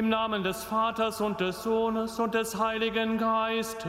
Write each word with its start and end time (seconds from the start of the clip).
Im 0.00 0.08
Namen 0.08 0.42
des 0.42 0.64
Vaters 0.64 1.20
und 1.20 1.40
des 1.40 1.62
Sohnes 1.62 2.18
und 2.18 2.32
des 2.32 2.58
Heiligen 2.58 3.18
Geistes. 3.18 3.84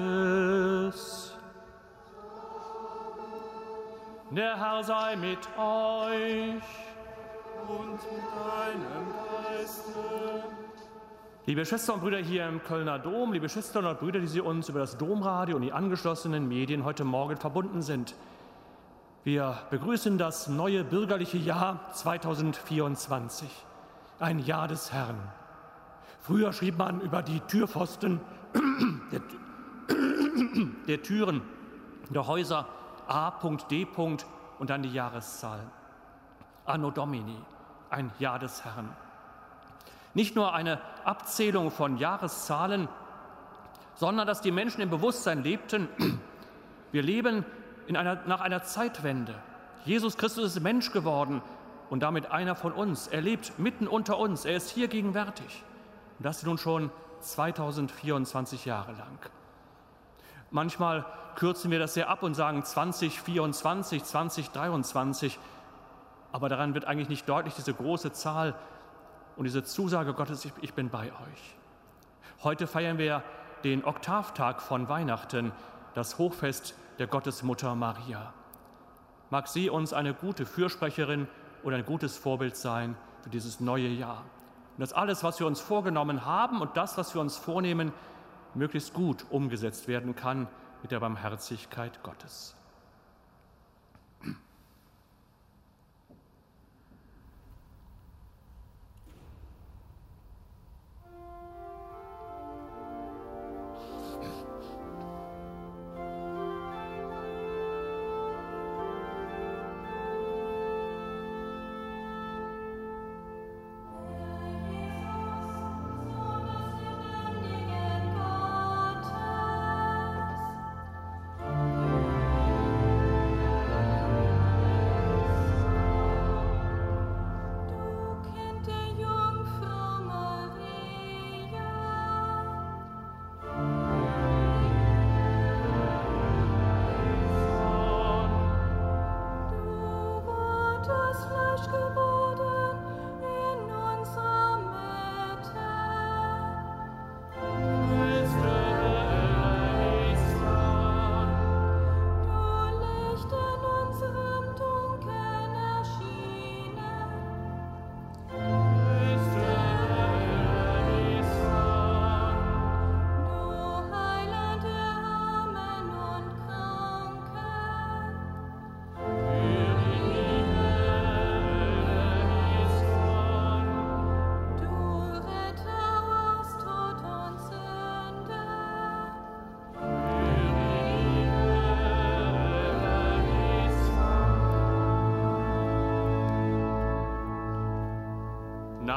Der 4.29 4.57
Herr 4.57 4.83
sei 4.83 5.15
mit 5.15 5.39
euch. 5.57 6.61
Und 7.65 7.93
mit 7.93 8.25
deinem 8.35 9.07
Geiste. 9.55 10.43
Liebe 11.45 11.65
Schwestern 11.65 11.95
und 11.95 12.01
Brüder 12.01 12.17
hier 12.17 12.45
im 12.45 12.61
Kölner 12.61 12.99
Dom, 12.99 13.31
liebe 13.31 13.47
Schwestern 13.47 13.85
und 13.85 13.97
Brüder, 14.01 14.19
die 14.19 14.27
Sie 14.27 14.41
uns 14.41 14.67
über 14.67 14.79
das 14.79 14.97
Domradio 14.97 15.55
und 15.55 15.61
die 15.61 15.71
angeschlossenen 15.71 16.45
Medien 16.45 16.83
heute 16.83 17.05
Morgen 17.05 17.37
verbunden 17.37 17.81
sind. 17.81 18.15
Wir 19.23 19.59
begrüßen 19.69 20.17
das 20.17 20.49
neue 20.49 20.83
bürgerliche 20.83 21.37
Jahr 21.37 21.89
2024, 21.93 23.47
ein 24.19 24.39
Jahr 24.39 24.67
des 24.67 24.91
Herrn. 24.91 25.15
Früher 26.21 26.53
schrieb 26.53 26.77
man 26.77 27.01
über 27.01 27.23
die 27.23 27.39
Türpfosten 27.41 28.21
der, 29.11 29.21
der 30.87 31.01
Türen 31.01 31.41
der 32.09 32.27
Häuser 32.27 32.67
A.D. 33.07 33.87
und 34.59 34.69
dann 34.69 34.83
die 34.83 34.93
Jahreszahl. 34.93 35.59
Anno 36.65 36.91
Domini, 36.91 37.37
ein 37.89 38.11
Jahr 38.19 38.37
des 38.37 38.63
Herrn. 38.63 38.89
Nicht 40.13 40.35
nur 40.35 40.53
eine 40.53 40.79
Abzählung 41.05 41.71
von 41.71 41.97
Jahreszahlen, 41.97 42.87
sondern 43.95 44.27
dass 44.27 44.41
die 44.41 44.51
Menschen 44.51 44.81
im 44.81 44.89
Bewusstsein 44.89 45.41
lebten, 45.41 45.87
wir 46.91 47.01
leben 47.01 47.45
in 47.87 47.97
einer, 47.97 48.21
nach 48.27 48.41
einer 48.41 48.63
Zeitwende. 48.63 49.33
Jesus 49.85 50.17
Christus 50.17 50.55
ist 50.55 50.61
Mensch 50.61 50.91
geworden 50.91 51.41
und 51.89 52.03
damit 52.03 52.29
einer 52.29 52.55
von 52.55 52.73
uns. 52.73 53.07
Er 53.07 53.21
lebt 53.21 53.57
mitten 53.57 53.87
unter 53.87 54.19
uns, 54.19 54.45
er 54.45 54.55
ist 54.55 54.69
hier 54.69 54.87
gegenwärtig. 54.87 55.63
Und 56.21 56.25
das 56.25 56.43
nun 56.43 56.59
schon 56.59 56.91
2024 57.21 58.65
Jahre 58.65 58.91
lang. 58.91 59.17
Manchmal 60.51 61.03
kürzen 61.33 61.71
wir 61.71 61.79
das 61.79 61.95
sehr 61.95 62.09
ab 62.09 62.21
und 62.21 62.35
sagen 62.35 62.63
2024, 62.63 64.03
2023. 64.03 65.39
Aber 66.31 66.47
daran 66.47 66.75
wird 66.75 66.85
eigentlich 66.85 67.09
nicht 67.09 67.27
deutlich 67.27 67.55
diese 67.55 67.73
große 67.73 68.13
Zahl 68.13 68.53
und 69.35 69.45
diese 69.45 69.63
Zusage 69.63 70.13
Gottes, 70.13 70.47
ich, 70.61 70.75
bin 70.75 70.89
bei 70.91 71.05
euch. 71.07 71.55
Heute 72.43 72.67
feiern 72.67 72.99
wir 72.99 73.23
den 73.63 73.83
Oktavtag 73.83 74.61
von 74.61 74.89
Weihnachten, 74.89 75.51
das 75.95 76.19
Hochfest 76.19 76.75
der 76.99 77.07
Gottesmutter 77.07 77.73
Maria. 77.73 78.31
Mag 79.31 79.47
sie 79.47 79.71
uns 79.71 79.91
eine 79.91 80.13
gute 80.13 80.45
Fürsprecherin 80.45 81.27
und 81.63 81.73
ein 81.73 81.83
gutes 81.83 82.15
Vorbild 82.15 82.55
sein 82.55 82.95
für 83.23 83.31
dieses 83.31 83.59
neue 83.59 83.87
Jahr. 83.87 84.23
Und 84.81 84.89
dass 84.89 84.97
alles, 84.97 85.23
was 85.23 85.39
wir 85.39 85.45
uns 85.45 85.61
vorgenommen 85.61 86.25
haben 86.25 86.59
und 86.59 86.75
das, 86.75 86.97
was 86.97 87.13
wir 87.13 87.21
uns 87.21 87.37
vornehmen, 87.37 87.93
möglichst 88.55 88.95
gut 88.95 89.27
umgesetzt 89.29 89.87
werden 89.87 90.15
kann 90.15 90.47
mit 90.81 90.91
der 90.91 90.99
Barmherzigkeit 90.99 92.01
Gottes. 92.01 92.55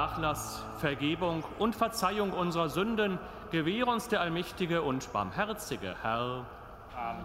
Nachlass, 0.05 0.63
Vergebung 0.81 1.45
und 1.59 1.75
Verzeihung 1.75 2.35
unserer 2.35 2.69
Sünden 2.69 3.19
gewähre 3.51 3.91
uns 3.91 4.07
der 4.07 4.21
allmächtige 4.21 4.83
und 4.83 5.11
barmherzige 5.15 5.97
Herr. 6.03 6.45
Amen. 6.95 7.25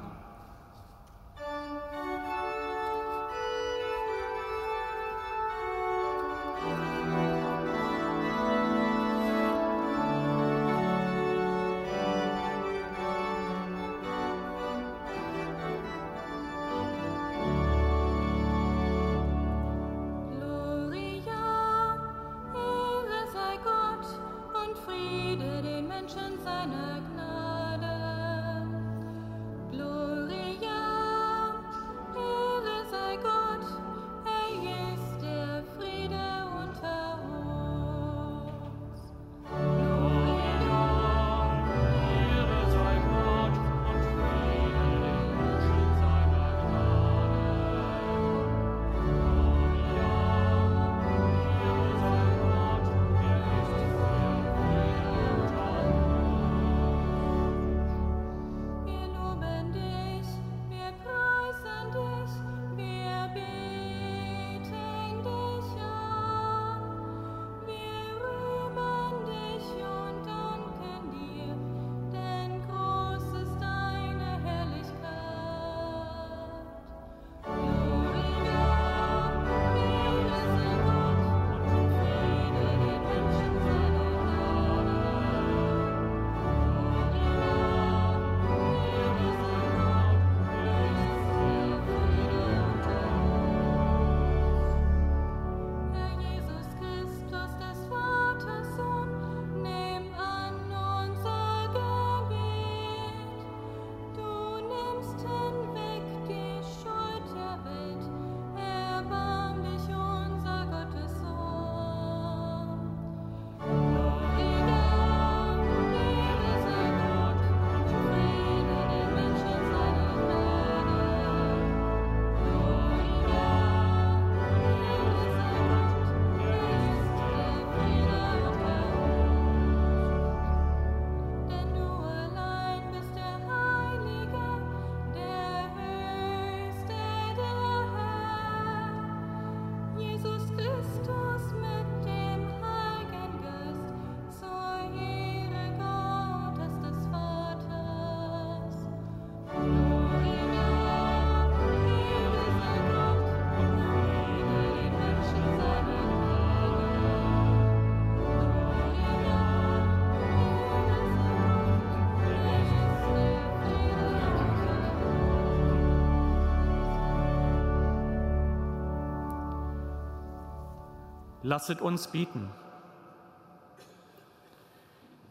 Lasset 171.49 171.81
uns 171.81 172.09
bieten. 172.09 172.47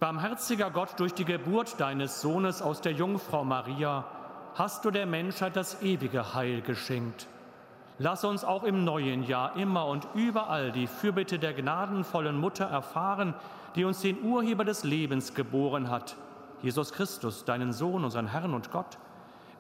Barmherziger 0.00 0.68
Gott, 0.68 0.98
durch 0.98 1.14
die 1.14 1.24
Geburt 1.24 1.78
deines 1.78 2.20
Sohnes 2.20 2.60
aus 2.60 2.80
der 2.80 2.90
Jungfrau 2.90 3.44
Maria 3.44 4.04
hast 4.56 4.84
du 4.84 4.90
der 4.90 5.06
Menschheit 5.06 5.54
das 5.54 5.80
ewige 5.80 6.34
Heil 6.34 6.60
geschenkt. 6.60 7.28
Lass 8.00 8.24
uns 8.24 8.42
auch 8.42 8.64
im 8.64 8.82
neuen 8.82 9.22
Jahr 9.22 9.54
immer 9.54 9.86
und 9.86 10.08
überall 10.14 10.72
die 10.72 10.88
Fürbitte 10.88 11.38
der 11.38 11.52
gnadenvollen 11.52 12.36
Mutter 12.36 12.64
erfahren, 12.64 13.32
die 13.76 13.84
uns 13.84 14.00
den 14.00 14.20
Urheber 14.20 14.64
des 14.64 14.82
Lebens 14.82 15.34
geboren 15.34 15.88
hat, 15.88 16.16
Jesus 16.62 16.92
Christus, 16.92 17.44
deinen 17.44 17.72
Sohn, 17.72 18.02
unseren 18.02 18.26
Herrn 18.26 18.54
und 18.54 18.72
Gott, 18.72 18.98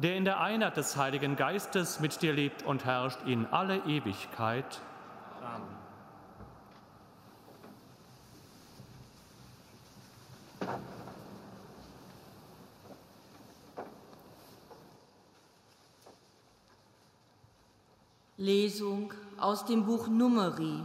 der 0.00 0.16
in 0.16 0.24
der 0.24 0.40
Einheit 0.40 0.76
des 0.76 0.96
Heiligen 0.96 1.36
Geistes 1.36 2.00
mit 2.00 2.20
dir 2.20 2.32
lebt 2.32 2.64
und 2.64 2.84
herrscht 2.84 3.20
in 3.26 3.46
alle 3.46 3.76
Ewigkeit. 3.86 4.80
Amen. 5.40 5.77
Lesung 18.40 19.12
aus 19.36 19.64
dem 19.64 19.84
Buch 19.84 20.06
Numeri. 20.06 20.84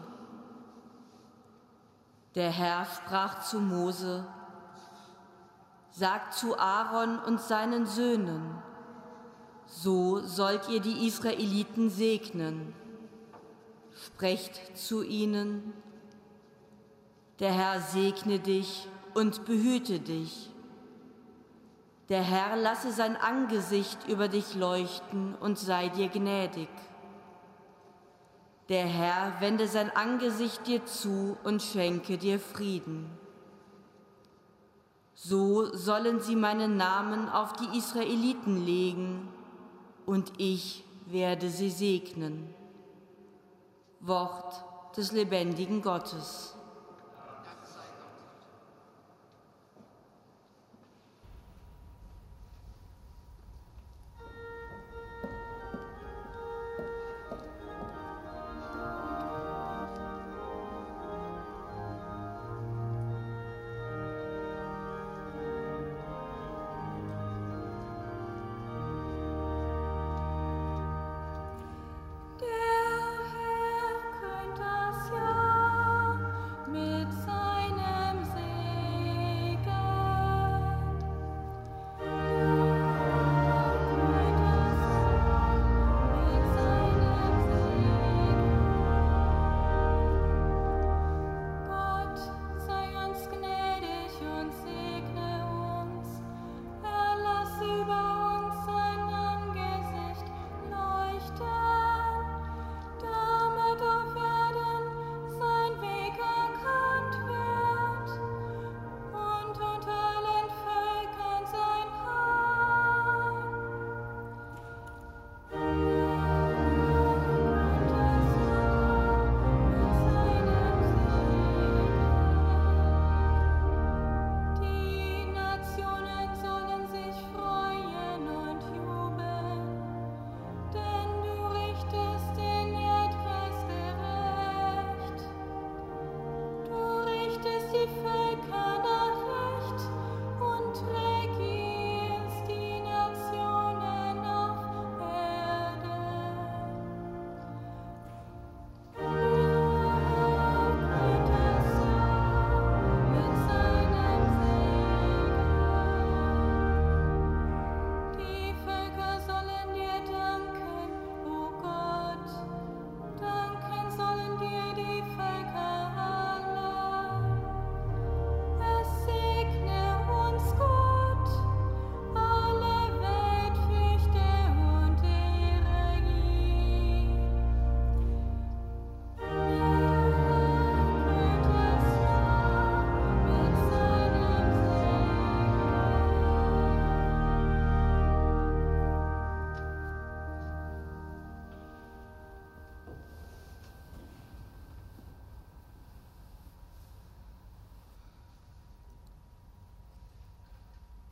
Der 2.33 2.49
Herr 2.49 2.83
sprach 2.85 3.43
zu 3.43 3.59
Mose, 3.59 4.25
Sagt 5.91 6.33
zu 6.33 6.57
Aaron 6.57 7.19
und 7.19 7.39
seinen 7.39 7.85
Söhnen, 7.85 8.55
so 9.67 10.19
sollt 10.21 10.67
ihr 10.67 10.79
die 10.79 11.05
Israeliten 11.05 11.91
segnen. 11.91 12.73
Sprecht 14.03 14.75
zu 14.75 15.03
ihnen, 15.03 15.73
der 17.37 17.51
Herr 17.51 17.81
segne 17.81 18.39
dich 18.39 18.87
und 19.13 19.45
behüte 19.45 19.99
dich. 19.99 20.49
Der 22.09 22.23
Herr 22.23 22.55
lasse 22.55 22.91
sein 22.91 23.15
Angesicht 23.15 24.07
über 24.07 24.27
dich 24.27 24.55
leuchten 24.55 25.35
und 25.35 25.59
sei 25.59 25.89
dir 25.89 26.09
gnädig. 26.09 26.69
Der 28.69 28.85
Herr 28.85 29.41
wende 29.41 29.67
sein 29.67 29.93
Angesicht 29.95 30.65
dir 30.67 30.85
zu 30.85 31.37
und 31.43 31.61
schenke 31.61 32.17
dir 32.17 32.39
Frieden. 32.39 33.09
So 35.15 35.73
sollen 35.75 36.21
sie 36.21 36.35
meinen 36.35 36.77
Namen 36.77 37.29
auf 37.29 37.53
die 37.53 37.77
Israeliten 37.77 38.65
legen, 38.65 39.29
und 40.05 40.33
ich 40.37 40.83
werde 41.05 41.49
sie 41.49 41.69
segnen. 41.69 42.53
Wort 44.01 44.65
des 44.97 45.13
lebendigen 45.13 45.81
Gottes. 45.81 46.55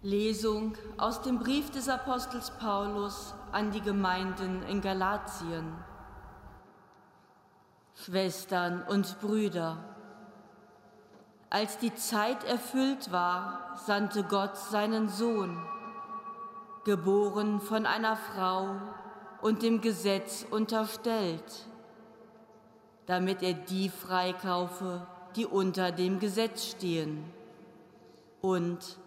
Lesung 0.03 0.75
aus 0.97 1.21
dem 1.21 1.37
Brief 1.37 1.69
des 1.69 1.87
Apostels 1.87 2.49
Paulus 2.57 3.35
an 3.51 3.69
die 3.69 3.81
Gemeinden 3.81 4.63
in 4.63 4.81
Galatien. 4.81 5.75
Schwestern 7.93 8.81
und 8.81 9.21
Brüder, 9.21 9.77
als 11.51 11.77
die 11.77 11.93
Zeit 11.93 12.43
erfüllt 12.45 13.11
war, 13.11 13.77
sandte 13.85 14.23
Gott 14.23 14.57
seinen 14.57 15.07
Sohn, 15.07 15.61
geboren 16.83 17.61
von 17.61 17.85
einer 17.85 18.15
Frau 18.15 18.77
und 19.43 19.61
dem 19.61 19.81
Gesetz 19.81 20.47
unterstellt, 20.49 21.67
damit 23.05 23.43
er 23.43 23.53
die 23.53 23.89
freikaufe, 23.89 25.05
die 25.35 25.45
unter 25.45 25.91
dem 25.91 26.17
Gesetz 26.19 26.65
stehen 26.65 27.23
und 28.41 28.97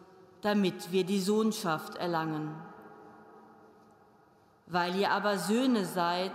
damit 0.45 0.93
wir 0.93 1.05
die 1.05 1.21
Sohnschaft 1.21 1.97
erlangen. 1.97 2.55
Weil 4.67 4.95
ihr 4.95 5.11
aber 5.11 5.39
Söhne 5.39 5.87
seid, 5.87 6.35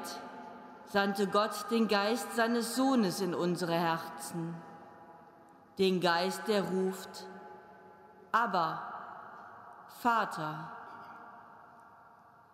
sandte 0.87 1.27
Gott 1.27 1.69
den 1.69 1.87
Geist 1.87 2.35
seines 2.35 2.75
Sohnes 2.75 3.21
in 3.21 3.35
unsere 3.35 3.73
Herzen, 3.73 4.55
den 5.77 6.01
Geist, 6.01 6.47
der 6.47 6.63
ruft, 6.63 7.27
aber 8.31 8.81
Vater. 10.01 10.71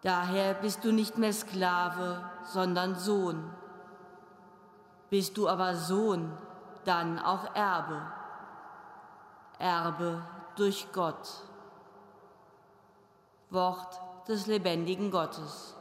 Daher 0.01 0.55
bist 0.55 0.83
du 0.83 0.91
nicht 0.91 1.17
mehr 1.17 1.31
Sklave, 1.31 2.29
sondern 2.43 2.95
Sohn. 2.95 3.49
Bist 5.09 5.37
du 5.37 5.47
aber 5.47 5.75
Sohn, 5.75 6.37
dann 6.83 7.17
auch 7.17 7.55
Erbe. 7.55 8.01
Erbe 9.57 10.21
durch 10.55 10.87
Gott. 10.93 11.43
Wort 13.49 13.99
des 14.27 14.47
lebendigen 14.47 15.11
Gottes. 15.11 15.74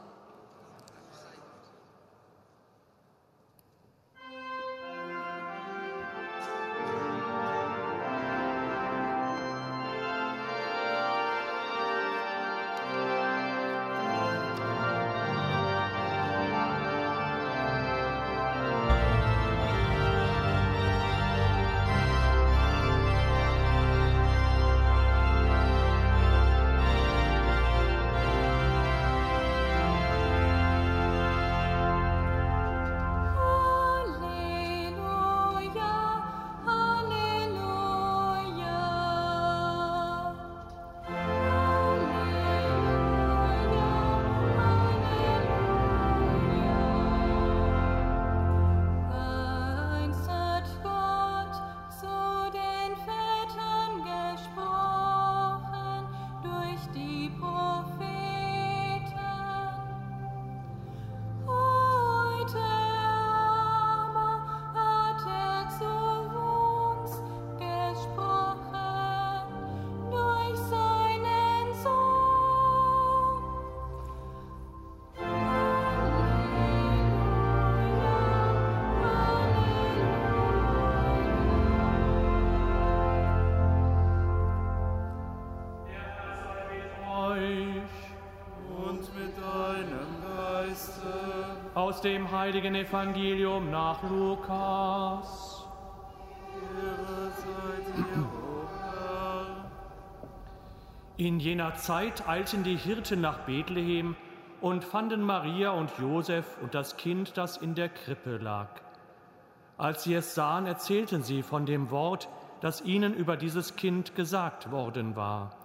Aus 91.95 92.01
dem 92.01 92.29
heiligen 92.29 92.75
Evangelium 92.75 93.71
nach 93.71 94.03
Lukas. 94.03 95.65
In 101.15 101.39
jener 101.39 101.75
Zeit 101.75 102.27
eilten 102.27 102.65
die 102.65 102.75
Hirten 102.75 103.21
nach 103.21 103.45
Bethlehem 103.45 104.17
und 104.59 104.83
fanden 104.83 105.21
Maria 105.21 105.71
und 105.71 105.89
Josef 105.97 106.57
und 106.61 106.75
das 106.75 106.97
Kind, 106.97 107.37
das 107.37 107.55
in 107.55 107.75
der 107.75 107.87
Krippe 107.87 108.37
lag. 108.37 108.67
Als 109.77 110.03
sie 110.03 110.15
es 110.15 110.35
sahen, 110.35 110.65
erzählten 110.65 111.23
sie 111.23 111.43
von 111.43 111.65
dem 111.65 111.91
Wort, 111.91 112.27
das 112.59 112.81
ihnen 112.81 113.13
über 113.13 113.37
dieses 113.37 113.77
Kind 113.77 114.15
gesagt 114.15 114.69
worden 114.69 115.15
war. 115.15 115.55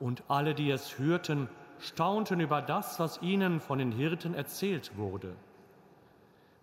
Und 0.00 0.22
alle, 0.28 0.54
die 0.54 0.70
es 0.70 0.98
hörten, 0.98 1.50
staunten 1.78 2.40
über 2.40 2.62
das, 2.62 2.98
was 2.98 3.20
ihnen 3.20 3.60
von 3.60 3.78
den 3.78 3.92
Hirten 3.92 4.32
erzählt 4.32 4.96
wurde. 4.96 5.36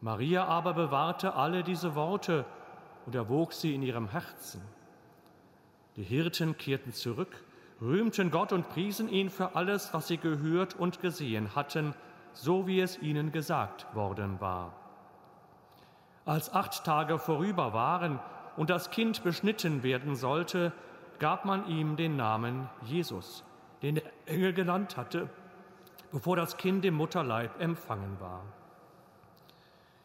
Maria 0.06 0.46
aber 0.46 0.76
bewahrte 0.76 1.34
alle 1.34 1.64
diese 1.64 1.96
Worte 1.96 2.46
und 3.08 3.16
erwog 3.16 3.54
sie 3.54 3.74
in 3.74 3.82
ihrem 3.82 4.08
Herzen. 4.08 4.62
Die 5.96 6.04
Hirten 6.04 6.56
kehrten 6.60 6.94
zurück, 6.94 7.44
rühmten 7.82 8.30
Gott 8.30 8.54
und 8.54 8.70
priesen 8.70 9.10
ihn 9.10 9.32
für 9.32 9.56
alles, 9.56 9.96
was 9.96 10.08
sie 10.08 10.18
gehört 10.18 10.76
und 10.76 11.02
gesehen 11.02 11.56
hatten, 11.56 11.96
so 12.34 12.68
wie 12.68 12.82
es 12.82 13.02
ihnen 13.02 13.32
gesagt 13.32 13.88
worden 13.96 14.40
war. 14.40 14.74
Als 16.24 16.54
acht 16.54 16.84
Tage 16.84 17.18
vorüber 17.18 17.74
waren 17.74 18.20
und 18.58 18.70
das 18.70 18.92
Kind 18.92 19.24
beschnitten 19.24 19.82
werden 19.82 20.16
sollte, 20.16 20.72
gab 21.18 21.46
man 21.46 21.68
ihm 21.68 21.96
den 21.96 22.16
Namen 22.16 22.70
Jesus, 22.84 23.44
den 23.82 23.96
der 23.96 24.12
Engel 24.28 24.54
genannt 24.54 24.98
hatte, 24.98 25.32
bevor 26.12 26.36
das 26.36 26.58
Kind 26.58 26.86
im 26.86 26.94
Mutterleib 26.94 27.60
empfangen 27.60 28.20
war. 28.20 28.44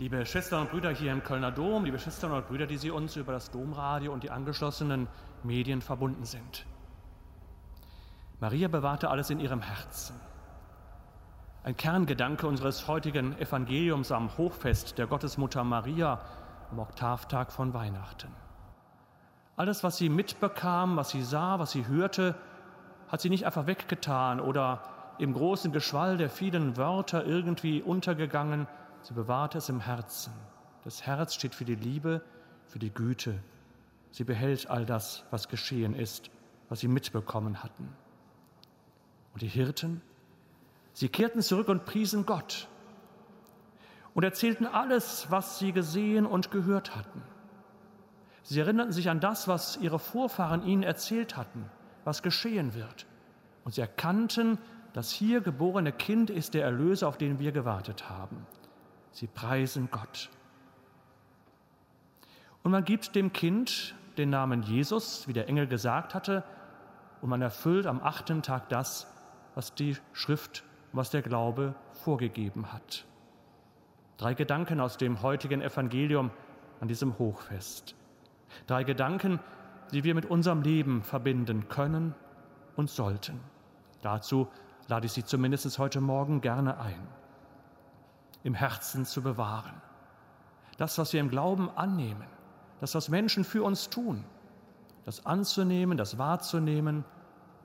Liebe 0.00 0.24
Schwestern 0.24 0.60
und 0.60 0.70
Brüder 0.70 0.90
hier 0.90 1.10
im 1.10 1.24
Kölner 1.24 1.50
Dom, 1.50 1.84
liebe 1.84 1.98
Schwestern 1.98 2.30
und 2.30 2.46
Brüder, 2.46 2.68
die 2.68 2.76
Sie 2.76 2.92
uns 2.92 3.16
über 3.16 3.32
das 3.32 3.50
Domradio 3.50 4.12
und 4.12 4.22
die 4.22 4.30
angeschlossenen 4.30 5.08
Medien 5.42 5.82
verbunden 5.82 6.24
sind. 6.24 6.64
Maria 8.38 8.68
bewahrte 8.68 9.10
alles 9.10 9.30
in 9.30 9.40
ihrem 9.40 9.60
Herzen. 9.60 10.14
Ein 11.64 11.76
Kerngedanke 11.76 12.46
unseres 12.46 12.86
heutigen 12.86 13.36
Evangeliums 13.40 14.12
am 14.12 14.38
Hochfest 14.38 14.98
der 14.98 15.08
Gottesmutter 15.08 15.64
Maria 15.64 16.20
am 16.70 16.78
Oktavtag 16.78 17.50
von 17.50 17.74
Weihnachten. 17.74 18.30
Alles, 19.56 19.82
was 19.82 19.96
sie 19.96 20.10
mitbekam, 20.10 20.96
was 20.96 21.10
sie 21.10 21.22
sah, 21.24 21.58
was 21.58 21.72
sie 21.72 21.88
hörte, 21.88 22.36
hat 23.08 23.20
sie 23.20 23.30
nicht 23.30 23.46
einfach 23.46 23.66
weggetan 23.66 24.38
oder 24.38 24.80
im 25.18 25.34
großen 25.34 25.72
Geschwall 25.72 26.18
der 26.18 26.30
vielen 26.30 26.76
Wörter 26.76 27.26
irgendwie 27.26 27.82
untergegangen. 27.82 28.68
Sie 29.02 29.14
bewahrte 29.14 29.58
es 29.58 29.68
im 29.68 29.80
Herzen. 29.80 30.32
Das 30.84 31.06
Herz 31.06 31.34
steht 31.34 31.54
für 31.54 31.64
die 31.64 31.74
Liebe, 31.74 32.22
für 32.66 32.78
die 32.78 32.92
Güte, 32.92 33.40
Sie 34.10 34.24
behält 34.24 34.68
all 34.70 34.86
das, 34.86 35.24
was 35.30 35.48
geschehen 35.48 35.94
ist, 35.94 36.30
was 36.68 36.80
sie 36.80 36.88
mitbekommen 36.88 37.62
hatten. 37.62 37.88
Und 39.32 39.42
die 39.42 39.48
Hirten, 39.48 40.02
sie 40.92 41.08
kehrten 41.08 41.42
zurück 41.42 41.68
und 41.68 41.84
priesen 41.84 42.26
Gott 42.26 42.68
und 44.14 44.24
erzählten 44.24 44.66
alles, 44.66 45.26
was 45.30 45.58
sie 45.58 45.72
gesehen 45.72 46.26
und 46.26 46.50
gehört 46.50 46.96
hatten. 46.96 47.22
Sie 48.42 48.60
erinnerten 48.60 48.92
sich 48.92 49.10
an 49.10 49.20
das, 49.20 49.46
was 49.46 49.76
ihre 49.76 49.98
Vorfahren 49.98 50.64
ihnen 50.64 50.82
erzählt 50.82 51.36
hatten, 51.36 51.66
was 52.04 52.22
geschehen 52.22 52.74
wird. 52.74 53.06
Und 53.64 53.74
sie 53.74 53.82
erkannten, 53.82 54.58
das 54.94 55.10
hier 55.10 55.42
geborene 55.42 55.92
Kind 55.92 56.30
ist 56.30 56.54
der 56.54 56.64
Erlöser, 56.64 57.08
auf 57.08 57.18
den 57.18 57.38
wir 57.38 57.52
gewartet 57.52 58.08
haben. 58.08 58.46
Sie 59.18 59.26
preisen 59.26 59.88
Gott. 59.90 60.30
Und 62.62 62.70
man 62.70 62.84
gibt 62.84 63.16
dem 63.16 63.32
Kind 63.32 63.96
den 64.16 64.30
Namen 64.30 64.62
Jesus, 64.62 65.26
wie 65.26 65.32
der 65.32 65.48
Engel 65.48 65.66
gesagt 65.66 66.14
hatte, 66.14 66.44
und 67.20 67.28
man 67.28 67.42
erfüllt 67.42 67.88
am 67.88 68.00
achten 68.00 68.42
Tag 68.42 68.68
das, 68.68 69.08
was 69.56 69.74
die 69.74 69.96
Schrift, 70.12 70.62
was 70.92 71.10
der 71.10 71.22
Glaube 71.22 71.74
vorgegeben 71.90 72.72
hat. 72.72 73.06
Drei 74.18 74.34
Gedanken 74.34 74.78
aus 74.78 74.98
dem 74.98 75.20
heutigen 75.20 75.62
Evangelium 75.62 76.30
an 76.78 76.86
diesem 76.86 77.18
Hochfest. 77.18 77.96
Drei 78.68 78.84
Gedanken, 78.84 79.40
die 79.90 80.04
wir 80.04 80.14
mit 80.14 80.26
unserem 80.26 80.62
Leben 80.62 81.02
verbinden 81.02 81.68
können 81.68 82.14
und 82.76 82.88
sollten. 82.88 83.40
Dazu 84.00 84.46
lade 84.86 85.06
ich 85.06 85.12
Sie 85.12 85.24
zumindest 85.24 85.76
heute 85.80 86.00
Morgen 86.00 86.40
gerne 86.40 86.78
ein. 86.78 87.17
Im 88.44 88.54
Herzen 88.54 89.04
zu 89.04 89.22
bewahren. 89.22 89.80
Das, 90.76 90.98
was 90.98 91.12
wir 91.12 91.20
im 91.20 91.30
Glauben 91.30 91.70
annehmen, 91.76 92.26
das, 92.80 92.94
was 92.94 93.08
Menschen 93.08 93.44
für 93.44 93.62
uns 93.62 93.90
tun, 93.90 94.24
das 95.04 95.26
anzunehmen, 95.26 95.98
das 95.98 96.18
wahrzunehmen 96.18 97.04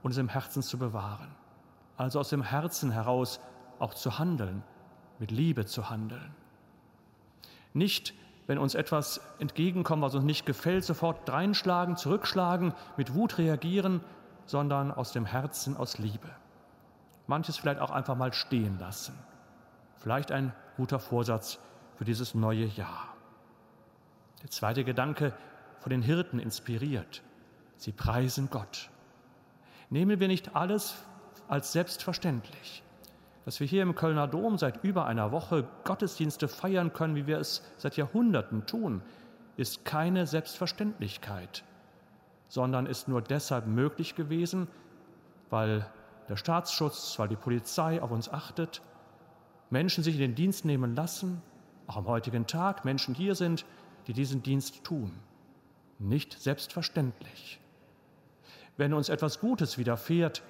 und 0.01 0.11
es 0.11 0.17
im 0.17 0.29
Herzen 0.29 0.63
zu 0.63 0.77
bewahren. 0.77 1.35
Also 1.97 2.19
aus 2.19 2.29
dem 2.29 2.41
Herzen 2.41 2.91
heraus 2.91 3.39
auch 3.79 3.93
zu 3.93 4.17
handeln, 4.17 4.63
mit 5.19 5.29
Liebe 5.31 5.65
zu 5.65 5.89
handeln. 5.89 6.33
Nicht, 7.73 8.13
wenn 8.47 8.57
uns 8.57 8.75
etwas 8.75 9.21
entgegenkommt, 9.39 10.01
was 10.01 10.15
uns 10.15 10.25
nicht 10.25 10.45
gefällt, 10.45 10.83
sofort 10.83 11.27
dreinschlagen, 11.27 11.97
zurückschlagen, 11.97 12.73
mit 12.97 13.13
Wut 13.13 13.37
reagieren, 13.37 14.01
sondern 14.45 14.91
aus 14.91 15.11
dem 15.11 15.25
Herzen, 15.25 15.77
aus 15.77 15.97
Liebe. 15.97 16.29
Manches 17.27 17.57
vielleicht 17.57 17.79
auch 17.79 17.91
einfach 17.91 18.15
mal 18.15 18.33
stehen 18.33 18.79
lassen. 18.79 19.17
Vielleicht 19.97 20.31
ein 20.31 20.53
guter 20.77 20.99
Vorsatz 20.99 21.59
für 21.95 22.05
dieses 22.05 22.33
neue 22.33 22.65
Jahr. 22.65 23.15
Der 24.41 24.49
zweite 24.49 24.83
Gedanke 24.83 25.33
von 25.79 25.89
den 25.89 26.01
Hirten 26.01 26.39
inspiriert. 26.39 27.21
Sie 27.77 27.91
preisen 27.91 28.49
Gott. 28.49 28.89
Nehmen 29.89 30.19
wir 30.19 30.27
nicht 30.27 30.55
alles 30.55 30.95
als 31.47 31.71
selbstverständlich, 31.71 32.83
dass 33.45 33.59
wir 33.59 33.67
hier 33.67 33.83
im 33.83 33.95
Kölner 33.95 34.27
Dom 34.27 34.57
seit 34.57 34.83
über 34.83 35.05
einer 35.05 35.31
Woche 35.31 35.67
Gottesdienste 35.83 36.47
feiern 36.47 36.93
können, 36.93 37.15
wie 37.15 37.27
wir 37.27 37.39
es 37.39 37.63
seit 37.77 37.97
Jahrhunderten 37.97 38.65
tun, 38.65 39.01
ist 39.57 39.85
keine 39.85 40.25
Selbstverständlichkeit, 40.25 41.63
sondern 42.47 42.85
ist 42.85 43.07
nur 43.07 43.21
deshalb 43.21 43.67
möglich 43.67 44.15
gewesen, 44.15 44.67
weil 45.49 45.85
der 46.29 46.37
Staatsschutz, 46.37 47.19
weil 47.19 47.27
die 47.27 47.35
Polizei 47.35 48.01
auf 48.01 48.11
uns 48.11 48.31
achtet, 48.31 48.81
Menschen 49.73 50.03
sich 50.03 50.13
in 50.13 50.21
den 50.21 50.35
Dienst 50.35 50.65
nehmen 50.65 50.95
lassen, 50.95 51.41
auch 51.87 51.97
am 51.97 52.07
heutigen 52.07 52.45
Tag 52.45 52.85
Menschen 52.85 53.15
hier 53.15 53.33
sind, 53.33 53.65
die 54.05 54.13
diesen 54.13 54.43
Dienst 54.43 54.83
tun. 54.83 55.11
Nicht 55.97 56.39
selbstverständlich. 56.39 57.59
Wenn 58.77 58.93
uns 58.93 59.09
etwas 59.09 59.39
Gutes 59.39 59.79
widerfährt, 59.79 60.43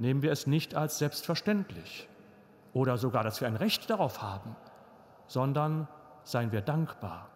nehmen 0.00 0.22
wir 0.22 0.32
es 0.32 0.48
nicht 0.48 0.74
als 0.74 0.98
selbstverständlich 0.98 2.08
oder 2.72 2.98
sogar, 2.98 3.22
dass 3.22 3.40
wir 3.40 3.46
ein 3.46 3.54
Recht 3.54 3.88
darauf 3.90 4.22
haben, 4.22 4.56
sondern 5.28 5.86
seien 6.24 6.50
wir 6.50 6.60
dankbar 6.60 7.30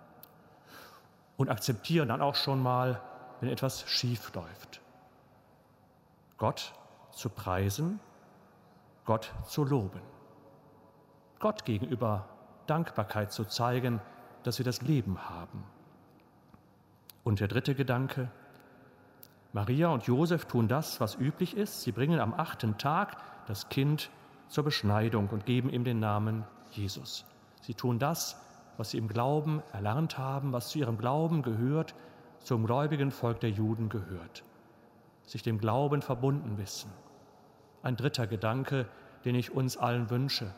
und 1.37 1.51
akzeptieren 1.51 2.09
dann 2.09 2.21
auch 2.21 2.35
schon 2.35 2.61
mal, 2.61 3.01
wenn 3.41 3.49
etwas 3.49 3.89
schief 3.89 4.35
läuft. 4.35 4.81
Gott 6.37 6.75
zu 7.13 7.29
preisen, 7.29 8.01
Gott 9.05 9.33
zu 9.47 9.63
loben, 9.63 10.01
Gott 11.39 11.65
gegenüber 11.65 12.29
Dankbarkeit 12.67 13.33
zu 13.33 13.45
zeigen, 13.45 14.01
dass 14.43 14.59
wir 14.59 14.65
das 14.65 14.83
Leben 14.83 15.29
haben. 15.29 15.65
Und 17.25 17.41
der 17.41 17.49
dritte 17.49 17.75
Gedanke, 17.75 18.31
Maria 19.53 19.89
und 19.89 20.05
Josef 20.05 20.45
tun 20.45 20.69
das, 20.69 21.01
was 21.01 21.17
üblich 21.17 21.57
ist. 21.57 21.83
Sie 21.83 21.93
bringen 21.93 22.21
am 22.21 22.35
achten 22.35 22.77
Tag 22.79 23.17
das 23.47 23.69
Kind 23.69 24.11
zur 24.49 24.65
Beschneidung 24.65 25.29
und 25.29 25.47
geben 25.47 25.71
ihm 25.71 25.85
den 25.85 26.01
Namen 26.01 26.45
Jesus. 26.71 27.25
Sie 27.63 27.75
tun 27.75 27.99
das, 27.99 28.41
was 28.77 28.91
sie 28.91 28.99
im 28.99 29.09
Glauben 29.09 29.63
erlernt 29.73 30.19
haben, 30.19 30.53
was 30.53 30.69
zu 30.69 30.79
ihrem 30.79 30.99
Glauben 30.99 31.43
gehört, 31.43 31.95
zum 32.41 32.67
gläubigen 32.67 33.11
Volk 33.11 33.41
der 33.41 33.51
Juden 33.51 33.89
gehört. 33.89 34.45
Sich 35.27 35.43
dem 35.43 35.59
Glauben 35.59 36.03
verbunden 36.03 36.59
wissen. 36.59 36.91
Ein 37.83 37.97
dritter 37.97 38.27
Gedanke, 38.27 38.87
den 39.25 39.35
ich 39.35 39.51
uns 39.51 39.77
allen 39.77 40.11
wünsche, 40.11 40.53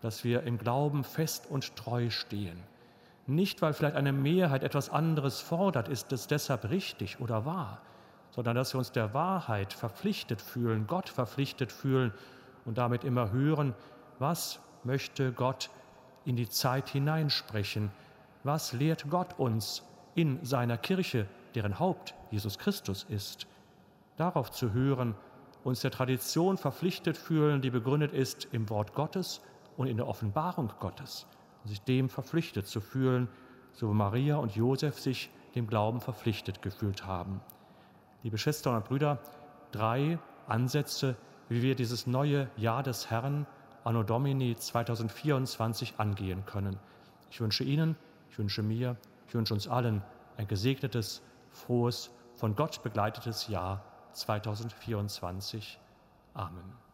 dass 0.00 0.24
wir 0.24 0.42
im 0.44 0.58
Glauben 0.58 1.04
fest 1.04 1.46
und 1.50 1.76
treu 1.76 2.10
stehen. 2.10 2.62
Nicht, 3.26 3.60
weil 3.60 3.74
vielleicht 3.74 3.96
eine 3.96 4.12
Mehrheit 4.12 4.62
etwas 4.62 4.88
anderes 4.88 5.40
fordert, 5.40 5.88
ist 5.88 6.12
es 6.12 6.26
deshalb 6.26 6.70
richtig 6.70 7.20
oder 7.20 7.44
wahr, 7.44 7.82
sondern 8.30 8.56
dass 8.56 8.72
wir 8.72 8.78
uns 8.78 8.92
der 8.92 9.12
Wahrheit 9.12 9.72
verpflichtet 9.72 10.40
fühlen, 10.40 10.86
Gott 10.86 11.08
verpflichtet 11.08 11.70
fühlen 11.70 12.12
und 12.64 12.78
damit 12.78 13.04
immer 13.04 13.30
hören, 13.30 13.74
was 14.18 14.60
möchte 14.84 15.32
Gott 15.32 15.70
in 16.24 16.36
die 16.36 16.48
Zeit 16.48 16.88
hineinsprechen, 16.88 17.90
was 18.44 18.72
lehrt 18.72 19.10
Gott 19.10 19.38
uns 19.38 19.82
in 20.14 20.42
seiner 20.44 20.78
Kirche, 20.78 21.26
deren 21.54 21.78
Haupt 21.78 22.14
Jesus 22.30 22.58
Christus 22.58 23.04
ist. 23.08 23.46
Darauf 24.16 24.50
zu 24.50 24.72
hören, 24.72 25.14
uns 25.64 25.80
der 25.80 25.90
Tradition 25.90 26.56
verpflichtet 26.56 27.16
fühlen, 27.16 27.60
die 27.60 27.70
begründet 27.70 28.12
ist 28.12 28.48
im 28.52 28.70
Wort 28.70 28.94
Gottes 28.94 29.42
und 29.78 29.86
in 29.86 29.96
der 29.96 30.06
Offenbarung 30.06 30.70
Gottes, 30.78 31.26
und 31.64 31.70
sich 31.70 31.80
dem 31.80 32.10
verpflichtet 32.10 32.66
zu 32.66 32.82
fühlen, 32.82 33.28
so 33.72 33.88
wie 33.88 33.94
Maria 33.94 34.36
und 34.36 34.54
Josef 34.54 35.00
sich 35.00 35.30
dem 35.54 35.66
Glauben 35.66 36.02
verpflichtet 36.02 36.60
gefühlt 36.60 37.06
haben 37.06 37.40
liebe 38.22 38.38
Schwestern 38.38 38.76
und 38.76 38.84
Brüder, 38.84 39.18
drei 39.72 40.18
Ansätze, 40.46 41.16
wie 41.48 41.62
wir 41.62 41.74
dieses 41.74 42.06
neue 42.06 42.50
Jahr 42.56 42.82
des 42.82 43.10
Herrn 43.10 43.46
Anno 43.84 44.02
Domini 44.02 44.56
2024 44.56 45.94
angehen 45.98 46.44
können. 46.44 46.78
Ich 47.30 47.40
wünsche 47.40 47.64
Ihnen, 47.64 47.96
ich 48.30 48.38
wünsche 48.38 48.62
mir, 48.62 48.96
ich 49.26 49.34
wünsche 49.34 49.54
uns 49.54 49.68
allen 49.68 50.02
ein 50.36 50.46
gesegnetes, 50.46 51.22
frohes, 51.50 52.10
von 52.34 52.54
Gott 52.54 52.82
begleitetes 52.82 53.48
Jahr 53.48 53.84
2024. 54.12 55.80
Amen. 56.34 56.87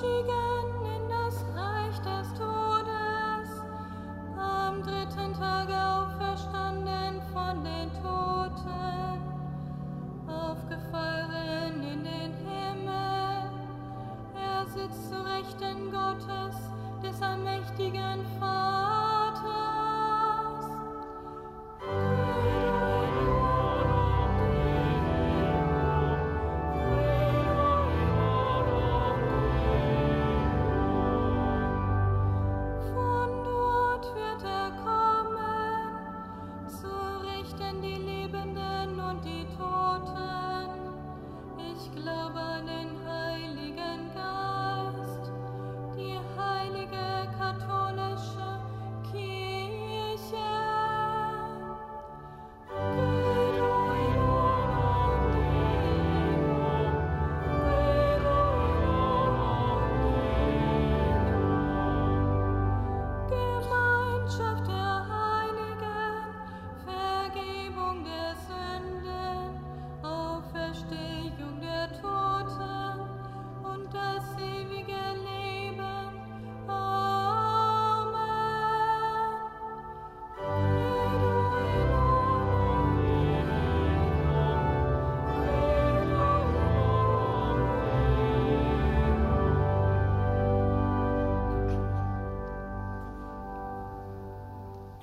Chica. 0.00 0.39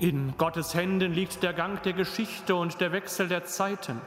In 0.08 0.36
Gottes 0.38 0.74
Händen 0.74 1.12
liegt 1.12 1.44
der 1.44 1.52
Gang 1.52 1.84
der 1.84 1.92
Geschichte 1.92 2.56
und 2.56 2.80
der 2.80 2.94
Wechsel 2.94 3.28
der 3.28 3.44
Zeiten. 3.44 4.00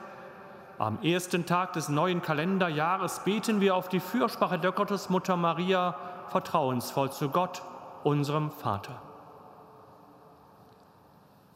Am 0.78 0.98
ersten 1.02 1.44
Tag 1.44 1.74
des 1.74 1.90
neuen 1.90 2.22
Kalenderjahres 2.22 3.22
beten 3.22 3.60
wir 3.60 3.76
auf 3.76 3.90
die 3.90 4.00
Fürsprache 4.00 4.58
der 4.58 4.72
Gottesmutter 4.72 5.36
Maria 5.36 5.94
vertrauensvoll 6.28 7.12
zu 7.12 7.28
Gott, 7.28 7.60
unserem 8.02 8.50
Vater. 8.50 9.02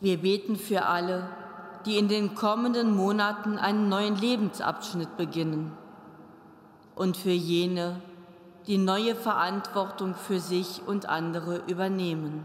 Wir 0.00 0.18
beten 0.18 0.56
für 0.56 0.84
alle, 0.84 1.26
die 1.86 1.96
in 1.96 2.08
den 2.08 2.34
kommenden 2.34 2.94
Monaten 2.94 3.56
einen 3.56 3.88
neuen 3.88 4.14
Lebensabschnitt 4.14 5.16
beginnen 5.16 5.72
und 6.94 7.16
für 7.16 7.30
jene, 7.30 8.02
die 8.66 8.76
neue 8.76 9.14
Verantwortung 9.14 10.14
für 10.14 10.38
sich 10.38 10.82
und 10.86 11.08
andere 11.08 11.62
übernehmen. 11.66 12.44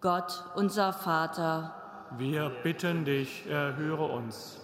Gott, 0.00 0.44
unser 0.54 0.92
Vater, 0.92 1.74
wir 2.16 2.50
bitten 2.62 3.04
dich, 3.04 3.46
erhöre 3.50 4.04
uns. 4.04 4.60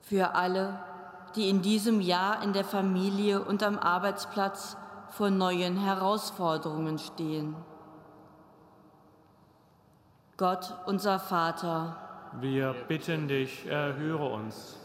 Für 0.00 0.34
alle, 0.34 0.80
die 1.36 1.48
in 1.48 1.62
diesem 1.62 2.00
Jahr 2.00 2.42
in 2.42 2.52
der 2.52 2.64
Familie 2.64 3.40
und 3.40 3.62
am 3.62 3.78
Arbeitsplatz 3.78 4.76
vor 5.10 5.30
neuen 5.30 5.76
Herausforderungen 5.76 6.98
stehen. 6.98 7.54
Gott, 10.36 10.74
unser 10.86 11.18
Vater, 11.20 11.96
wir 12.40 12.74
bitten 12.88 13.28
dich, 13.28 13.66
erhöre 13.66 14.26
uns. 14.26 14.76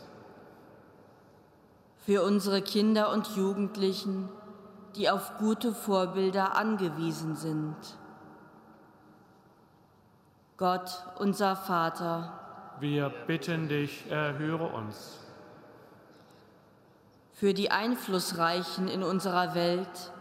Für 1.98 2.24
unsere 2.24 2.62
Kinder 2.62 3.12
und 3.12 3.36
Jugendlichen, 3.36 4.30
die 4.96 5.10
auf 5.10 5.38
gute 5.40 5.74
Vorbilder 5.74 6.56
angewiesen 6.56 7.36
sind. 7.36 7.76
Gott, 10.62 11.04
unser 11.18 11.56
Vater, 11.56 12.40
wir 12.80 13.10
bitten 13.26 13.68
dich, 13.68 14.12
erhöre 14.12 14.68
uns. 14.68 15.18
Für 17.34 17.56
die 17.56 17.72
Einflussreichen 17.72 18.88
in 18.88 19.02
unserer 19.02 19.56
Welt, 19.56 20.12